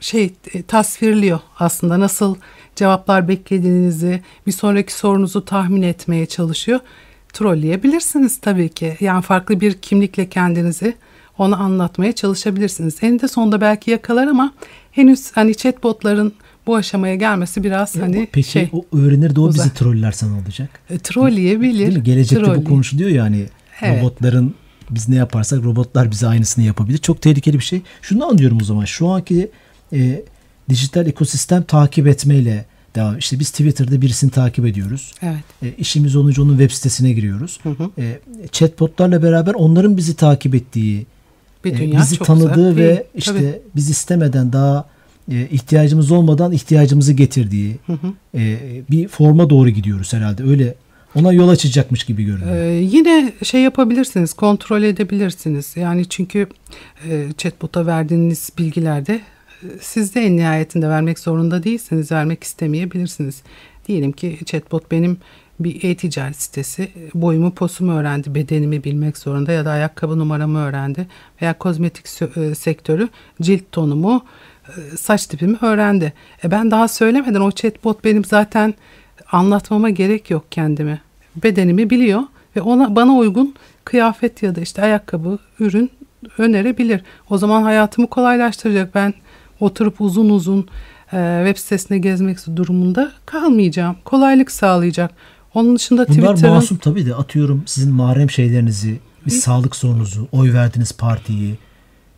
şey 0.00 0.34
e, 0.54 0.62
tasvirliyor 0.62 1.40
aslında 1.58 2.00
nasıl 2.00 2.36
cevaplar 2.76 3.28
beklediğinizi 3.28 4.20
bir 4.46 4.52
sonraki 4.52 4.92
sorunuzu 4.92 5.44
tahmin 5.44 5.82
etmeye 5.82 6.26
çalışıyor. 6.26 6.80
Trolleyebilirsiniz 7.32 8.38
tabii 8.40 8.68
ki. 8.68 8.96
Yani 9.00 9.22
farklı 9.22 9.60
bir 9.60 9.72
kimlikle 9.72 10.28
kendinizi 10.28 10.94
Onu 11.38 11.62
anlatmaya 11.62 12.12
çalışabilirsiniz. 12.12 12.96
Eninde 13.02 13.28
sonunda 13.28 13.60
belki 13.60 13.90
yakalar 13.90 14.26
ama 14.26 14.52
henüz 14.92 15.32
hani 15.32 15.54
chatbotların 15.54 16.32
bu 16.66 16.76
aşamaya 16.76 17.14
gelmesi 17.14 17.64
biraz 17.64 17.96
E, 17.96 18.00
hani 18.00 18.28
Peki 18.32 18.50
şey 18.50 18.68
o 18.72 18.84
öğrenir 18.98 19.36
de 19.36 19.40
o 19.40 19.42
uzak. 19.44 19.66
bizi 19.66 19.74
trollerse 19.74 20.26
ne 20.28 20.32
olacak? 20.42 20.70
e, 20.90 20.98
trolleyebilir. 20.98 21.86
Değil 21.86 21.96
mi? 21.98 22.02
Gelecekte 22.02 22.44
bu 22.44 22.48
Trolley- 22.50 22.64
konuşuluyor 22.64 23.10
ya 23.10 23.22
hani 23.24 23.46
Evet. 23.82 24.02
robotların 24.02 24.54
biz 24.90 25.08
ne 25.08 25.16
yaparsak 25.16 25.64
robotlar 25.64 26.10
bize 26.10 26.26
aynısını 26.26 26.64
yapabilir. 26.64 26.98
Çok 26.98 27.22
tehlikeli 27.22 27.58
bir 27.58 27.64
şey. 27.64 27.82
Şunu 28.02 28.26
anlıyorum 28.26 28.58
o 28.60 28.64
zaman. 28.64 28.84
Şu 28.84 29.08
anki 29.08 29.50
e, 29.92 30.22
dijital 30.68 31.06
ekosistem 31.06 31.62
takip 31.62 32.06
etmeyle 32.06 32.64
devam. 32.94 33.18
İşte 33.18 33.38
biz 33.38 33.50
Twitter'da 33.50 34.00
birisini 34.02 34.30
takip 34.30 34.66
ediyoruz. 34.66 35.12
Evet. 35.22 35.44
E, 35.62 35.72
işimiz 35.78 36.16
olunca 36.16 36.42
onun 36.42 36.58
web 36.58 36.70
sitesine 36.70 37.12
giriyoruz. 37.12 37.60
E, 37.98 38.18
chatbotlarla 38.52 39.22
beraber 39.22 39.54
onların 39.54 39.96
bizi 39.96 40.16
takip 40.16 40.54
ettiği, 40.54 41.06
Bir 41.64 41.72
e, 41.72 41.78
dünya 41.78 42.00
bizi 42.00 42.16
çok 42.16 42.26
tanıdığı 42.26 42.70
güzel. 42.70 42.76
ve 42.76 42.96
Tabii, 42.96 43.18
işte 43.18 43.32
tabii. 43.32 43.60
biz 43.76 43.90
istemeden 43.90 44.52
daha 44.52 44.88
e, 45.32 45.48
ihtiyacımız 45.50 46.10
olmadan 46.10 46.52
ihtiyacımızı 46.52 47.12
getirdiği 47.12 47.76
e, 48.34 48.58
bir 48.90 49.08
forma 49.08 49.50
doğru 49.50 49.70
gidiyoruz 49.70 50.12
herhalde. 50.12 50.42
Öyle 50.44 50.74
ona 51.14 51.32
yol 51.32 51.48
açacakmış 51.48 52.04
gibi 52.04 52.24
görünüyor. 52.24 52.56
Ee, 52.56 52.72
yine 52.74 53.32
şey 53.42 53.60
yapabilirsiniz, 53.62 54.32
kontrol 54.32 54.82
edebilirsiniz. 54.82 55.76
Yani 55.76 56.06
çünkü 56.08 56.46
e, 57.08 57.26
chatbot'a 57.38 57.86
verdiğiniz 57.86 58.50
bilgilerde 58.58 59.14
e, 59.14 59.20
siz 59.80 60.14
de 60.14 60.20
en 60.20 60.36
nihayetinde 60.36 60.88
vermek 60.88 61.18
zorunda 61.18 61.64
değilsiniz, 61.64 62.12
vermek 62.12 62.44
istemeyebilirsiniz. 62.44 63.42
Diyelim 63.88 64.12
ki 64.12 64.38
chatbot 64.44 64.90
benim 64.90 65.18
bir 65.60 65.84
e-ticaret 65.84 66.36
sitesi 66.36 66.88
boyumu 67.14 67.54
posumu 67.54 67.92
öğrendi, 67.92 68.34
bedenimi 68.34 68.84
bilmek 68.84 69.18
zorunda 69.18 69.52
ya 69.52 69.64
da 69.64 69.70
ayakkabı 69.70 70.18
numaramı 70.18 70.58
öğrendi 70.58 71.06
veya 71.42 71.58
kozmetik 71.58 72.36
e, 72.36 72.54
sektörü 72.54 73.08
cilt 73.42 73.62
tonumu, 73.72 74.24
e, 74.68 74.96
saç 74.96 75.26
tipimi 75.26 75.56
öğrendi. 75.60 76.12
E 76.44 76.50
ben 76.50 76.70
daha 76.70 76.88
söylemeden 76.88 77.40
o 77.40 77.50
chatbot 77.50 78.04
benim 78.04 78.24
zaten 78.24 78.74
anlatmama 79.32 79.90
gerek 79.90 80.30
yok 80.30 80.44
kendimi. 80.50 81.00
Bedenimi 81.44 81.90
biliyor 81.90 82.22
ve 82.56 82.60
ona 82.60 82.96
bana 82.96 83.14
uygun 83.14 83.54
kıyafet 83.84 84.42
ya 84.42 84.54
da 84.54 84.60
işte 84.60 84.82
ayakkabı, 84.82 85.38
ürün 85.60 85.90
önerebilir. 86.38 87.00
O 87.30 87.38
zaman 87.38 87.62
hayatımı 87.62 88.06
kolaylaştıracak. 88.06 88.94
Ben 88.94 89.14
oturup 89.60 90.00
uzun 90.00 90.28
uzun 90.28 90.68
e, 91.12 91.42
web 91.46 91.56
sitesine 91.56 91.98
gezmek 91.98 92.56
durumunda 92.56 93.12
kalmayacağım. 93.26 93.96
Kolaylık 94.04 94.50
sağlayacak. 94.50 95.10
Onun 95.54 95.76
dışında 95.76 96.08
Bunlar 96.08 96.34
Twitter'ın 96.34 96.54
masum 96.54 96.78
tabii 96.78 97.06
de 97.06 97.14
atıyorum 97.14 97.62
sizin 97.66 97.92
mahrem 97.92 98.30
şeylerinizi, 98.30 98.98
bir 99.26 99.30
sağlık 99.30 99.76
sorunuzu, 99.76 100.28
oy 100.32 100.52
verdiğiniz 100.52 100.92
partiyi, 100.92 101.58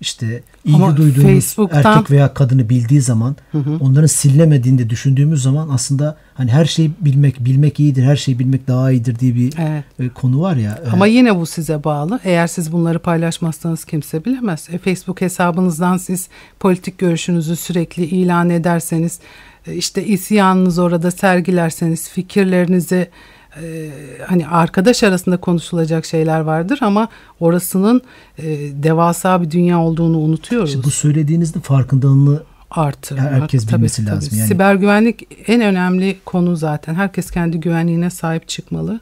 işte 0.01 0.43
ilgi 0.65 0.77
Ama 0.77 0.97
duyduğunuz 0.97 1.25
Facebook'tan- 1.25 1.95
erkek 1.97 2.11
veya 2.11 2.35
kadını 2.35 2.69
bildiği 2.69 3.01
zaman 3.01 3.37
onların 3.81 4.07
silinemediğini 4.07 4.79
de 4.79 4.91
düşündüğümüz 4.91 5.43
zaman 5.43 5.69
aslında 5.69 6.17
hani 6.35 6.51
her 6.51 6.65
şeyi 6.65 6.91
bilmek 7.01 7.45
bilmek 7.45 7.81
iyidir, 7.81 8.03
her 8.05 8.17
şeyi 8.17 8.39
bilmek 8.39 8.69
daha 8.69 8.93
iyidir 8.93 9.19
diye 9.19 9.35
bir 9.35 9.53
Evet. 9.59 9.85
e, 10.01 10.09
konu 10.09 10.41
var 10.41 10.57
ya. 10.57 10.79
e, 10.87 10.91
Ama 10.91 11.07
yine 11.07 11.37
bu 11.37 11.47
size 11.47 11.85
bağlı. 11.85 12.21
Eğer 12.25 12.47
siz 12.47 12.73
bunları 12.73 12.99
paylaşmazsanız 12.99 13.85
kimse 13.85 14.25
bilemez. 14.25 14.69
E, 14.73 14.79
Facebook 14.79 15.21
hesabınızdan 15.21 15.97
siz 15.97 16.29
politik 16.61 16.99
görüşünüzü 16.99 17.57
sürekli 17.57 18.05
ilan 18.05 18.51
ederseniz, 18.51 19.19
e, 19.67 19.75
işte 19.75 20.07
isyanınızı 20.07 20.83
orada 20.83 21.11
sergilerseniz, 21.11 22.09
fikirlerinizi 22.09 23.09
e, 23.57 23.91
hani 24.27 24.47
arkadaş 24.49 25.03
arasında 25.03 25.37
konuşulacak 25.37 26.05
şeyler 26.07 26.41
vardır 26.41 26.79
ama 26.83 27.09
orasının 27.41 28.03
e, 28.39 28.45
devasa 28.83 29.43
bir 29.43 29.51
dünya 29.51 29.81
olduğunu 29.81 30.19
unutuyoruz. 30.19 30.71
işte 30.71 30.83
bu 30.85 30.91
söylediğinizde 30.91 31.61
farkındalığını 31.61 32.43
artırmak. 32.71 33.33
herkes 33.33 33.67
Tabii, 33.67 33.77
bilmesi 33.77 34.05
tabii. 34.05 34.15
lazım. 34.17 34.39
Yani- 34.39 34.49
Siber 34.49 34.75
güvenlik 34.75 35.27
en 35.47 35.61
önemli 35.61 36.17
konu 36.25 36.57
zaten. 36.57 36.95
Herkes 36.95 37.31
kendi 37.31 37.61
güvenliğine 37.61 38.11
sahip 38.11 38.49
çıkmalı. 38.49 39.01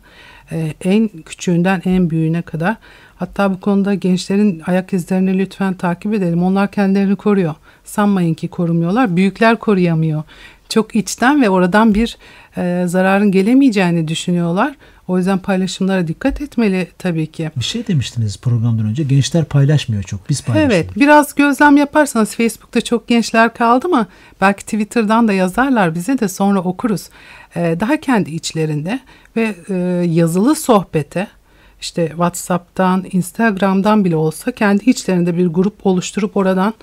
Ee, 0.53 0.75
en 0.85 1.09
küçüğünden 1.09 1.83
en 1.85 2.11
büyüğüne 2.11 2.43
kadar. 2.43 2.77
Hatta 3.17 3.53
bu 3.55 3.61
konuda 3.61 3.95
gençlerin 3.95 4.63
ayak 4.67 4.93
izlerini 4.93 5.39
lütfen 5.39 5.75
takip 5.75 6.15
edelim. 6.15 6.43
Onlar 6.43 6.71
kendilerini 6.71 7.17
koruyor. 7.17 7.55
Sanmayın 7.85 8.35
ki 8.35 8.49
korumuyorlar. 8.49 9.17
Büyükler 9.17 9.57
koruyamıyor. 9.57 10.23
Çok 10.69 10.97
içten 10.97 11.43
ve 11.43 11.51
oradan 11.51 11.95
bir 11.95 12.19
e, 12.57 12.85
zararın 12.87 13.31
gelemeyeceğini 13.31 14.09
düşünüyorlar. 14.09 14.75
O 15.09 15.19
yüzden 15.19 15.39
paylaşımlara 15.39 16.09
dikkat 16.09 16.41
etmeli 16.41 16.89
tabii 16.99 17.27
ki. 17.27 17.51
bir 17.57 17.65
şey 17.65 17.87
demiştiniz 17.87 18.39
programdan 18.39 18.87
önce. 18.87 19.03
Gençler 19.03 19.45
paylaşmıyor 19.45 20.03
çok. 20.03 20.31
Biz 20.31 20.43
paylaşıyoruz. 20.43 20.75
Evet 20.77 20.97
biraz 20.97 21.35
gözlem 21.35 21.77
yaparsanız 21.77 22.35
Facebook'ta 22.35 22.81
çok 22.81 23.09
gençler 23.09 23.55
kaldı 23.55 23.89
mı 23.89 24.07
belki 24.41 24.65
Twitter'dan 24.65 25.29
da 25.29 25.33
yazarlar 25.33 25.95
bize 25.95 26.19
de 26.19 26.29
sonra 26.29 26.61
okuruz. 26.61 27.09
Ee, 27.57 27.77
daha 27.81 28.01
kendi 28.01 28.31
içlerinde 28.31 29.01
ve 29.37 29.55
e, 29.69 29.75
yazılı 30.09 30.55
sohbete 30.55 31.27
işte 31.81 32.09
WhatsApp'tan 32.09 33.05
Instagram'dan 33.13 34.05
bile 34.05 34.17
olsa 34.17 34.53
kendi 34.53 34.91
içlerinde 34.91 35.37
bir 35.37 35.47
grup 35.47 35.87
oluşturup 35.87 36.37
oradan 36.37 36.75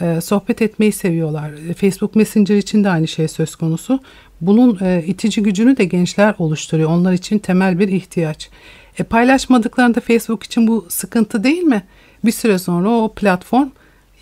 e, 0.00 0.20
sohbet 0.20 0.62
etmeyi 0.62 0.92
seviyorlar. 0.92 1.50
E, 1.70 1.74
Facebook 1.74 2.16
Messenger 2.16 2.56
için 2.56 2.84
de 2.84 2.88
aynı 2.88 3.08
şey 3.08 3.28
söz 3.28 3.56
konusu. 3.56 4.00
Bunun 4.40 4.78
e, 4.84 5.04
itici 5.06 5.42
gücünü 5.42 5.76
de 5.76 5.84
gençler 5.84 6.34
oluşturuyor. 6.38 6.90
Onlar 6.90 7.12
için 7.12 7.38
temel 7.38 7.78
bir 7.78 7.88
ihtiyaç. 7.88 8.50
E, 8.98 9.02
paylaşmadıklarında 9.02 10.00
Facebook 10.00 10.42
için 10.42 10.66
bu 10.66 10.86
sıkıntı 10.88 11.44
değil 11.44 11.62
mi? 11.62 11.82
Bir 12.24 12.32
süre 12.32 12.58
sonra 12.58 12.90
o 12.90 13.12
platform 13.14 13.68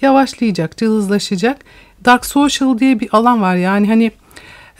yavaşlayacak, 0.03 0.77
cılızlaşacak. 0.77 1.59
Dark 2.05 2.27
Social 2.27 2.79
diye 2.79 3.01
bir 3.01 3.09
alan 3.13 3.43
var. 3.43 3.57
Yani 3.57 3.87
hani 3.87 4.13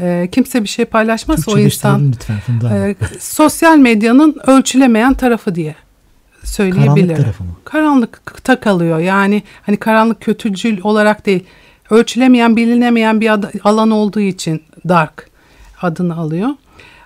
e, 0.01 0.29
kimse 0.33 0.63
bir 0.63 0.69
şey 0.69 0.85
paylaşmazsa 0.85 1.53
o 1.53 1.59
insan 1.59 2.13
lütfen 2.13 2.41
e, 2.71 2.95
sosyal 3.21 3.79
medyanın 3.79 4.37
ölçülemeyen 4.47 5.15
tarafı 5.15 5.55
diye 5.55 5.75
söyleyebilirim. 6.45 6.95
Karanlık 6.95 7.17
tarafı 7.17 7.45
mı? 7.45 7.51
Karanlıkta 7.65 8.61
kalıyor. 8.61 8.99
Yani 8.99 9.43
hani 9.63 9.77
karanlık 9.77 10.21
kötücül 10.21 10.81
olarak 10.83 11.27
değil. 11.27 11.45
Ölçülemeyen, 11.91 12.57
bilinemeyen 12.57 13.21
bir 13.21 13.31
alan 13.65 13.91
olduğu 13.91 14.21
için 14.21 14.63
dark 14.89 15.31
adını 15.83 16.17
alıyor. 16.17 16.49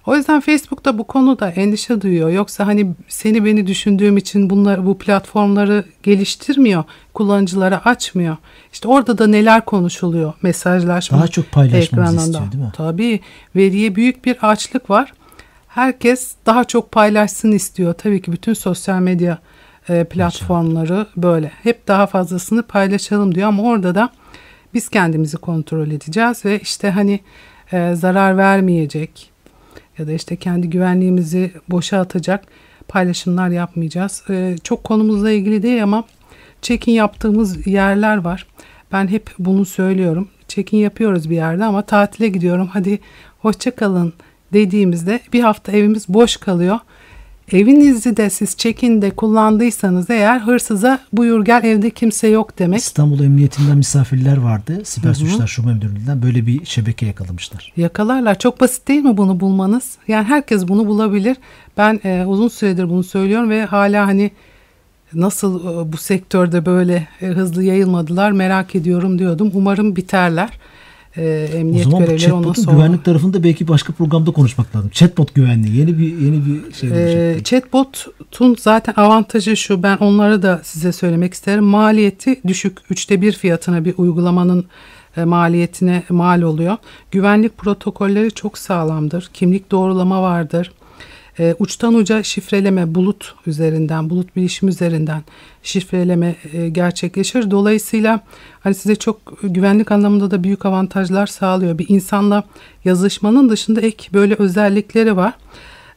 O 0.06 0.16
yüzden 0.16 0.40
Facebook 0.40 0.84
da 0.84 0.98
bu 0.98 1.04
konuda 1.04 1.50
endişe 1.50 2.00
duyuyor. 2.00 2.30
Yoksa 2.30 2.66
hani 2.66 2.94
seni 3.08 3.44
beni 3.44 3.66
düşündüğüm 3.66 4.16
için 4.16 4.50
bunları 4.50 4.86
bu 4.86 4.98
platformları 4.98 5.84
geliştirmiyor, 6.02 6.84
kullanıcılara 7.14 7.84
açmıyor. 7.84 8.36
İşte 8.72 8.88
orada 8.88 9.18
da 9.18 9.26
neler 9.26 9.64
konuşuluyor 9.64 10.32
mesajlaşma. 10.42 11.18
Daha 11.18 11.28
çok 11.28 11.52
paylaşmamızı 11.52 12.16
ekranında. 12.16 12.22
istiyor, 12.22 12.52
değil 12.52 12.64
mi? 12.64 12.72
Tabii 12.76 13.20
veriye 13.56 13.94
büyük 13.94 14.24
bir 14.24 14.36
açlık 14.50 14.90
var. 14.90 15.12
Herkes 15.74 16.34
daha 16.46 16.64
çok 16.64 16.92
paylaşsın 16.92 17.52
istiyor. 17.52 17.94
Tabii 17.94 18.22
ki 18.22 18.32
bütün 18.32 18.54
sosyal 18.54 19.00
medya 19.00 19.38
e, 19.88 20.04
platformları 20.04 21.06
böyle. 21.16 21.52
Hep 21.62 21.88
daha 21.88 22.06
fazlasını 22.06 22.62
paylaşalım 22.62 23.34
diyor 23.34 23.48
ama 23.48 23.62
orada 23.62 23.94
da 23.94 24.10
biz 24.74 24.88
kendimizi 24.88 25.36
kontrol 25.36 25.90
edeceğiz 25.90 26.44
ve 26.44 26.58
işte 26.58 26.90
hani 26.90 27.20
e, 27.72 27.94
zarar 27.94 28.36
vermeyecek 28.36 29.30
ya 29.98 30.06
da 30.06 30.12
işte 30.12 30.36
kendi 30.36 30.70
güvenliğimizi 30.70 31.52
boşa 31.68 32.00
atacak 32.00 32.44
paylaşımlar 32.88 33.48
yapmayacağız. 33.48 34.24
E, 34.30 34.56
çok 34.64 34.84
konumuzla 34.84 35.30
ilgili 35.30 35.62
değil 35.62 35.82
ama 35.82 36.04
check-in 36.62 36.92
yaptığımız 36.92 37.66
yerler 37.66 38.16
var. 38.16 38.46
Ben 38.92 39.08
hep 39.08 39.30
bunu 39.38 39.64
söylüyorum. 39.64 40.28
Check-in 40.48 40.78
yapıyoruz 40.78 41.30
bir 41.30 41.36
yerde 41.36 41.64
ama 41.64 41.82
tatile 41.82 42.28
gidiyorum. 42.28 42.66
Hadi 42.72 42.98
hoşça 43.38 43.70
kalın 43.70 44.12
dediğimizde 44.54 45.20
bir 45.32 45.40
hafta 45.40 45.72
evimiz 45.72 46.08
boş 46.08 46.36
kalıyor. 46.36 46.78
Evinizi 47.52 48.16
de 48.16 48.30
siz 48.30 48.56
check-in'de 48.56 49.10
kullandıysanız 49.10 50.10
eğer 50.10 50.38
hırsıza 50.40 50.98
buyur 51.12 51.44
gel 51.44 51.64
evde 51.64 51.90
kimse 51.90 52.28
yok 52.28 52.58
demek. 52.58 52.80
İstanbul 52.80 53.20
Emniyetinden 53.20 53.76
misafirler 53.76 54.36
vardı. 54.36 54.82
Siber 54.84 55.14
Suçlar 55.14 55.46
Şube 55.46 55.72
Müdürlüğü'nden 55.72 56.22
böyle 56.22 56.46
bir 56.46 56.64
şebeke 56.64 57.06
yakalamışlar. 57.06 57.72
Yakalarlar. 57.76 58.38
Çok 58.38 58.60
basit 58.60 58.88
değil 58.88 59.02
mi 59.02 59.16
bunu 59.16 59.40
bulmanız? 59.40 59.92
Yani 60.08 60.24
herkes 60.24 60.68
bunu 60.68 60.86
bulabilir. 60.86 61.36
Ben 61.76 62.00
e, 62.04 62.24
uzun 62.26 62.48
süredir 62.48 62.90
bunu 62.90 63.04
söylüyorum 63.04 63.50
ve 63.50 63.64
hala 63.64 64.06
hani 64.06 64.30
nasıl 65.14 65.60
e, 65.60 65.92
bu 65.92 65.96
sektörde 65.96 66.66
böyle 66.66 67.08
e, 67.20 67.26
hızlı 67.26 67.64
yayılmadılar 67.64 68.32
merak 68.32 68.74
ediyorum 68.74 69.18
diyordum. 69.18 69.50
Umarım 69.54 69.96
biterler. 69.96 70.50
E, 71.16 71.48
O 71.52 71.56
emniyet 71.56 71.90
görevlileri 71.90 72.32
ondan 72.32 72.52
sonra. 72.52 72.76
güvenlik 72.76 73.04
tarafında 73.04 73.44
belki 73.44 73.68
başka 73.68 73.92
programda 73.92 74.30
konuşmak 74.30 74.76
lazım. 74.76 74.90
Chatbot 74.90 75.34
güvenliği 75.34 75.76
yeni 75.76 75.98
bir 75.98 76.18
yeni 76.18 76.42
bir 76.46 76.72
şey 76.74 76.90
belki. 76.90 77.44
chatbot'un 77.44 78.56
zaten 78.60 78.94
avantajı 78.96 79.56
şu 79.56 79.82
ben 79.82 79.96
onları 79.96 80.42
da 80.42 80.60
size 80.64 80.92
söylemek 80.92 81.34
isterim. 81.34 81.64
Maliyeti 81.64 82.40
düşük. 82.46 82.78
Üçte 82.90 83.20
bir 83.20 83.32
fiyatına 83.32 83.84
bir 83.84 83.94
uygulamanın 83.96 84.64
e, 85.16 85.24
maliyetine 85.24 86.02
mal 86.08 86.42
oluyor. 86.42 86.76
Güvenlik 87.10 87.58
protokolleri 87.58 88.30
çok 88.30 88.58
sağlamdır. 88.58 89.30
Kimlik 89.34 89.70
doğrulama 89.70 90.22
vardır. 90.22 90.72
E, 91.38 91.54
uçtan 91.58 91.94
uca 91.94 92.22
şifreleme 92.22 92.94
bulut 92.94 93.34
üzerinden, 93.46 94.10
bulut 94.10 94.36
bilişim 94.36 94.68
üzerinden 94.68 95.22
şifreleme 95.62 96.34
e, 96.52 96.68
gerçekleşir. 96.68 97.50
Dolayısıyla 97.50 98.20
hani 98.60 98.74
size 98.74 98.96
çok 98.96 99.42
güvenlik 99.42 99.92
anlamında 99.92 100.30
da 100.30 100.44
büyük 100.44 100.66
avantajlar 100.66 101.26
sağlıyor. 101.26 101.78
Bir 101.78 101.88
insanla 101.88 102.44
yazışmanın 102.84 103.48
dışında 103.48 103.80
ek 103.80 104.08
böyle 104.12 104.34
özellikleri 104.34 105.16
var. 105.16 105.32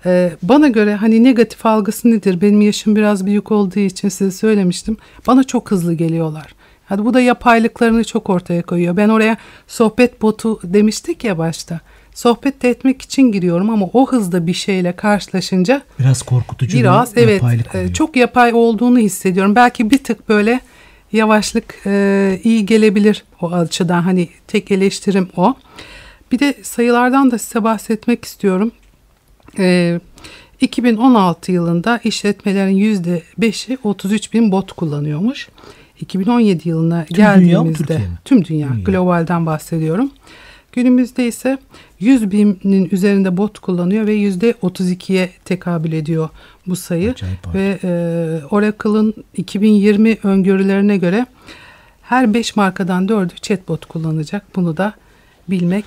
E, 0.06 0.32
bana 0.44 0.68
göre 0.68 0.96
hani 0.96 1.24
negatif 1.24 1.66
algısı 1.66 2.12
nedir? 2.12 2.42
Benim 2.42 2.62
yaşım 2.62 2.96
biraz 2.96 3.26
büyük 3.26 3.52
olduğu 3.52 3.80
için 3.80 4.10
size 4.10 4.32
söylemiştim. 4.32 4.98
Bana 5.28 5.44
çok 5.44 5.72
hızlı 5.72 5.94
geliyorlar. 5.94 6.56
Hadi 6.86 7.06
bu 7.06 7.14
da 7.14 7.22
yapaylıklarını 7.22 8.04
çok 8.04 8.30
ortaya 8.30 8.62
koyuyor. 8.62 8.98
Ben 8.98 9.10
oraya 9.10 9.38
sohbet 9.68 10.22
botu 10.22 10.60
demiştik 10.64 11.24
ya 11.24 11.38
başta 11.38 11.80
sohbet 12.18 12.66
etmek 12.66 13.02
için 13.02 13.32
giriyorum 13.32 13.70
ama 13.70 13.90
o 13.94 14.12
hızda 14.12 14.48
bir 14.48 14.54
şeyle 14.54 14.96
karşılaşınca 14.96 15.82
biraz 16.00 16.22
korkutucu 16.22 16.78
biraz 16.78 17.18
evet 17.18 17.44
e, 17.74 17.94
çok 17.94 18.16
yapay 18.16 18.54
olduğunu 18.54 19.00
hissediyorum. 19.00 19.56
Belki 19.56 19.92
bir 19.92 20.04
tık 20.04 20.30
böyle 20.30 20.60
yavaşlık 21.12 21.76
e, 21.86 22.40
iyi 22.44 22.66
gelebilir 22.66 23.24
o 23.42 23.52
açıdan 23.52 24.02
hani 24.02 24.30
tek 24.48 24.72
eleştirim 24.72 25.30
o. 25.36 25.56
Bir 26.32 26.40
de 26.40 26.54
sayılardan 26.64 27.32
da 27.32 27.38
size 27.38 27.64
bahsetmek 27.64 28.26
istiyorum. 28.26 28.72
E, 29.60 30.00
2016 30.62 31.52
yılında 31.52 32.00
işletmelerin 32.04 32.78
%5'i 32.78 33.78
33 33.84 34.34
bin 34.34 34.52
bot 34.52 34.72
kullanıyormuş. 34.72 35.50
2017 36.00 36.70
yılına 36.70 37.06
tüm 37.06 37.18
geldiğimizde 37.18 37.88
dünya 37.98 38.10
tüm 38.26 38.46
dünya, 38.46 38.70
dünya 38.70 38.84
globalden 38.84 39.46
bahsediyorum. 39.46 40.12
Günümüzde 40.78 41.28
ise 41.28 41.58
100 42.00 42.32
binin 42.32 42.90
üzerinde 42.92 43.38
bot 43.38 43.60
kullanıyor 43.60 44.08
ve 44.08 44.18
%32'ye 44.18 45.30
tekabül 45.46 45.92
ediyor 45.92 46.30
bu 46.68 46.76
sayı. 46.76 47.16
Ve 47.54 47.80
e, 47.84 47.90
Oracle'ın 48.52 49.14
2020 49.38 50.18
öngörülerine 50.24 50.98
göre 50.98 51.26
her 52.02 52.34
5 52.34 52.56
markadan 52.56 53.08
4'ü 53.08 53.42
chatbot 53.42 53.86
kullanacak. 53.86 54.56
Bunu 54.56 54.78
da 54.78 54.94
bilmek 55.50 55.86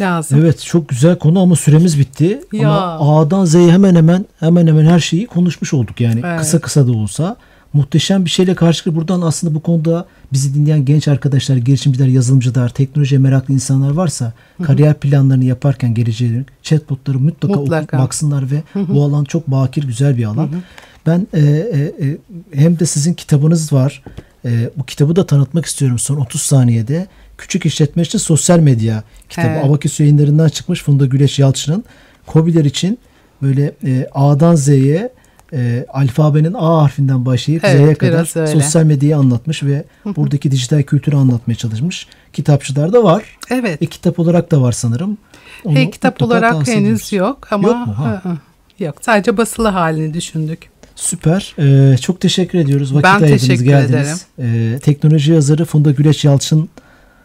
lazım. 0.00 0.38
Evet 0.40 0.60
çok 0.60 0.88
güzel 0.88 1.18
konu 1.18 1.40
ama 1.40 1.56
süremiz 1.56 1.98
bitti. 1.98 2.40
Ya. 2.52 2.70
Ama 2.70 3.20
A'dan 3.20 3.44
Z'ye 3.44 3.72
hemen 3.72 3.94
hemen 3.94 4.26
hemen 4.40 4.66
hemen 4.66 4.84
her 4.84 5.00
şeyi 5.00 5.26
konuşmuş 5.26 5.74
olduk 5.74 6.00
yani 6.00 6.20
evet. 6.24 6.40
kısa 6.40 6.60
kısa 6.60 6.86
da 6.86 6.92
olsa 6.92 7.36
muhteşem 7.72 8.24
bir 8.24 8.30
şeyle 8.30 8.54
karşı 8.54 8.94
buradan 8.94 9.20
aslında 9.20 9.54
bu 9.54 9.60
konuda 9.60 10.06
bizi 10.32 10.54
dinleyen 10.54 10.84
genç 10.84 11.08
arkadaşlar, 11.08 11.56
girişimciler, 11.56 12.06
yazılımcılar, 12.06 12.68
teknolojiye 12.68 13.18
meraklı 13.20 13.54
insanlar 13.54 13.90
varsa 13.90 14.24
Hı-hı. 14.24 14.66
kariyer 14.66 14.94
planlarını 14.94 15.44
yaparken 15.44 15.94
geleceğe 15.94 16.44
chatbotları 16.62 17.18
mutlaka, 17.18 17.60
mutlaka. 17.60 17.98
Baksınlar 17.98 18.50
ve 18.50 18.62
Hı-hı. 18.72 18.94
bu 18.94 19.02
alan 19.02 19.24
çok 19.24 19.46
bakir 19.46 19.82
güzel 19.82 20.16
bir 20.16 20.24
alan. 20.24 20.46
Hı-hı. 20.46 20.60
Ben 21.06 21.26
e, 21.34 21.40
e, 21.40 22.06
e, 22.06 22.16
hem 22.52 22.78
de 22.78 22.86
sizin 22.86 23.14
kitabınız 23.14 23.72
var. 23.72 24.02
E, 24.44 24.70
bu 24.76 24.86
kitabı 24.86 25.16
da 25.16 25.26
tanıtmak 25.26 25.66
istiyorum 25.66 25.98
son 25.98 26.16
30 26.16 26.42
saniyede. 26.42 27.06
Küçük 27.38 27.66
işletme 27.66 28.02
için 28.02 28.18
sosyal 28.18 28.58
medya 28.58 29.02
kitabı. 29.28 29.46
Evet. 29.46 29.64
Abaküs 29.64 30.00
yayınlarından 30.00 30.48
çıkmış 30.48 30.82
Funda 30.82 31.06
Güleş 31.06 31.38
Yalçın'ın. 31.38 31.84
Kobiler 32.26 32.64
için 32.64 32.98
böyle 33.42 33.72
e, 33.86 34.08
A'dan 34.14 34.54
Z'ye 34.54 35.12
e, 35.52 35.86
alfabenin 35.92 36.54
A 36.54 36.82
harfinden 36.82 37.26
başlayıp 37.26 37.64
evet, 37.64 37.76
Z'ye 37.76 37.94
kadar 37.94 38.24
sosyal 38.24 38.84
medyayı 38.84 39.16
anlatmış 39.16 39.62
ve 39.62 39.84
buradaki 40.16 40.50
dijital 40.50 40.82
kültürü 40.82 41.16
anlatmaya 41.16 41.54
çalışmış. 41.54 42.06
Kitapçılar 42.32 42.92
da 42.92 43.04
var. 43.04 43.22
Evet. 43.50 43.82
E, 43.82 43.86
kitap 43.86 44.18
olarak 44.18 44.50
da 44.50 44.62
var 44.62 44.72
sanırım. 44.72 45.18
Onu 45.64 45.78
e, 45.78 45.90
kitap 45.90 46.22
olarak 46.22 46.68
henüz 46.68 47.12
yok 47.12 47.48
ama 47.50 47.68
yok, 47.68 47.86
mu? 47.86 47.98
Ha. 47.98 48.22
yok. 48.78 48.96
Sadece 49.00 49.36
basılı 49.36 49.68
halini 49.68 50.14
düşündük. 50.14 50.70
Süper. 50.96 51.54
Ee, 51.58 51.96
çok 51.96 52.20
teşekkür 52.20 52.58
ediyoruz. 52.58 52.94
Vakit 52.94 53.04
ben 53.04 53.22
ayırdınız, 53.22 53.62
geldiniz. 53.62 54.26
Ee, 54.38 54.78
teknoloji 54.82 55.32
yazarı 55.32 55.64
Funda 55.64 55.90
Güleç 55.90 56.24
Yalçın 56.24 56.68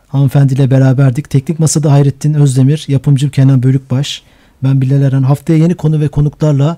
hanımefendiyle 0.07 0.71
beraberdik. 0.71 1.29
Teknik 1.29 1.59
Masada 1.59 1.91
Hayrettin 1.91 2.33
Özdemir, 2.33 2.86
yapımcım 2.88 3.29
Kenan 3.29 3.63
Bölükbaş. 3.63 4.23
Ben 4.63 4.81
Bilal 4.81 5.01
Eren. 5.01 5.23
Haftaya 5.23 5.59
yeni 5.59 5.75
konu 5.75 5.99
ve 5.99 6.07
konuklarla 6.07 6.77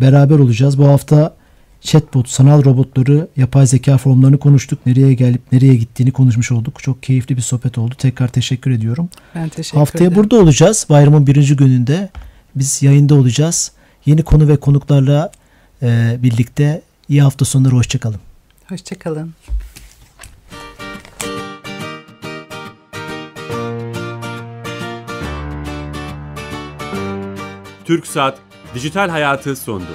beraber 0.00 0.38
olacağız. 0.38 0.78
Bu 0.78 0.88
hafta 0.88 1.36
chatbot, 1.80 2.28
sanal 2.28 2.64
robotları, 2.64 3.28
yapay 3.36 3.66
zeka 3.66 3.98
formlarını 3.98 4.38
konuştuk. 4.38 4.86
Nereye 4.86 5.14
gelip 5.14 5.52
nereye 5.52 5.74
gittiğini 5.76 6.12
konuşmuş 6.12 6.52
olduk. 6.52 6.82
Çok 6.82 7.02
keyifli 7.02 7.36
bir 7.36 7.42
sohbet 7.42 7.78
oldu. 7.78 7.94
Tekrar 7.98 8.28
teşekkür 8.28 8.70
ediyorum. 8.70 9.08
Ben 9.34 9.48
teşekkür 9.48 9.78
Haftaya 9.78 10.06
ederim. 10.06 10.22
burada 10.22 10.36
olacağız. 10.36 10.86
Bayramın 10.90 11.26
birinci 11.26 11.56
gününde 11.56 12.10
biz 12.54 12.82
yayında 12.82 13.14
olacağız. 13.14 13.72
Yeni 14.06 14.22
konu 14.22 14.48
ve 14.48 14.56
konuklarla 14.56 15.32
e, 15.82 16.16
birlikte 16.22 16.82
iyi 17.08 17.22
hafta 17.22 17.44
sonları. 17.44 17.74
Hoşçakalın. 17.74 18.20
Hoşçakalın. 18.68 19.34
Türk 27.84 28.06
Saat 28.06 28.38
Dijital 28.74 29.08
Hayatı 29.08 29.56
sondu. 29.56 29.86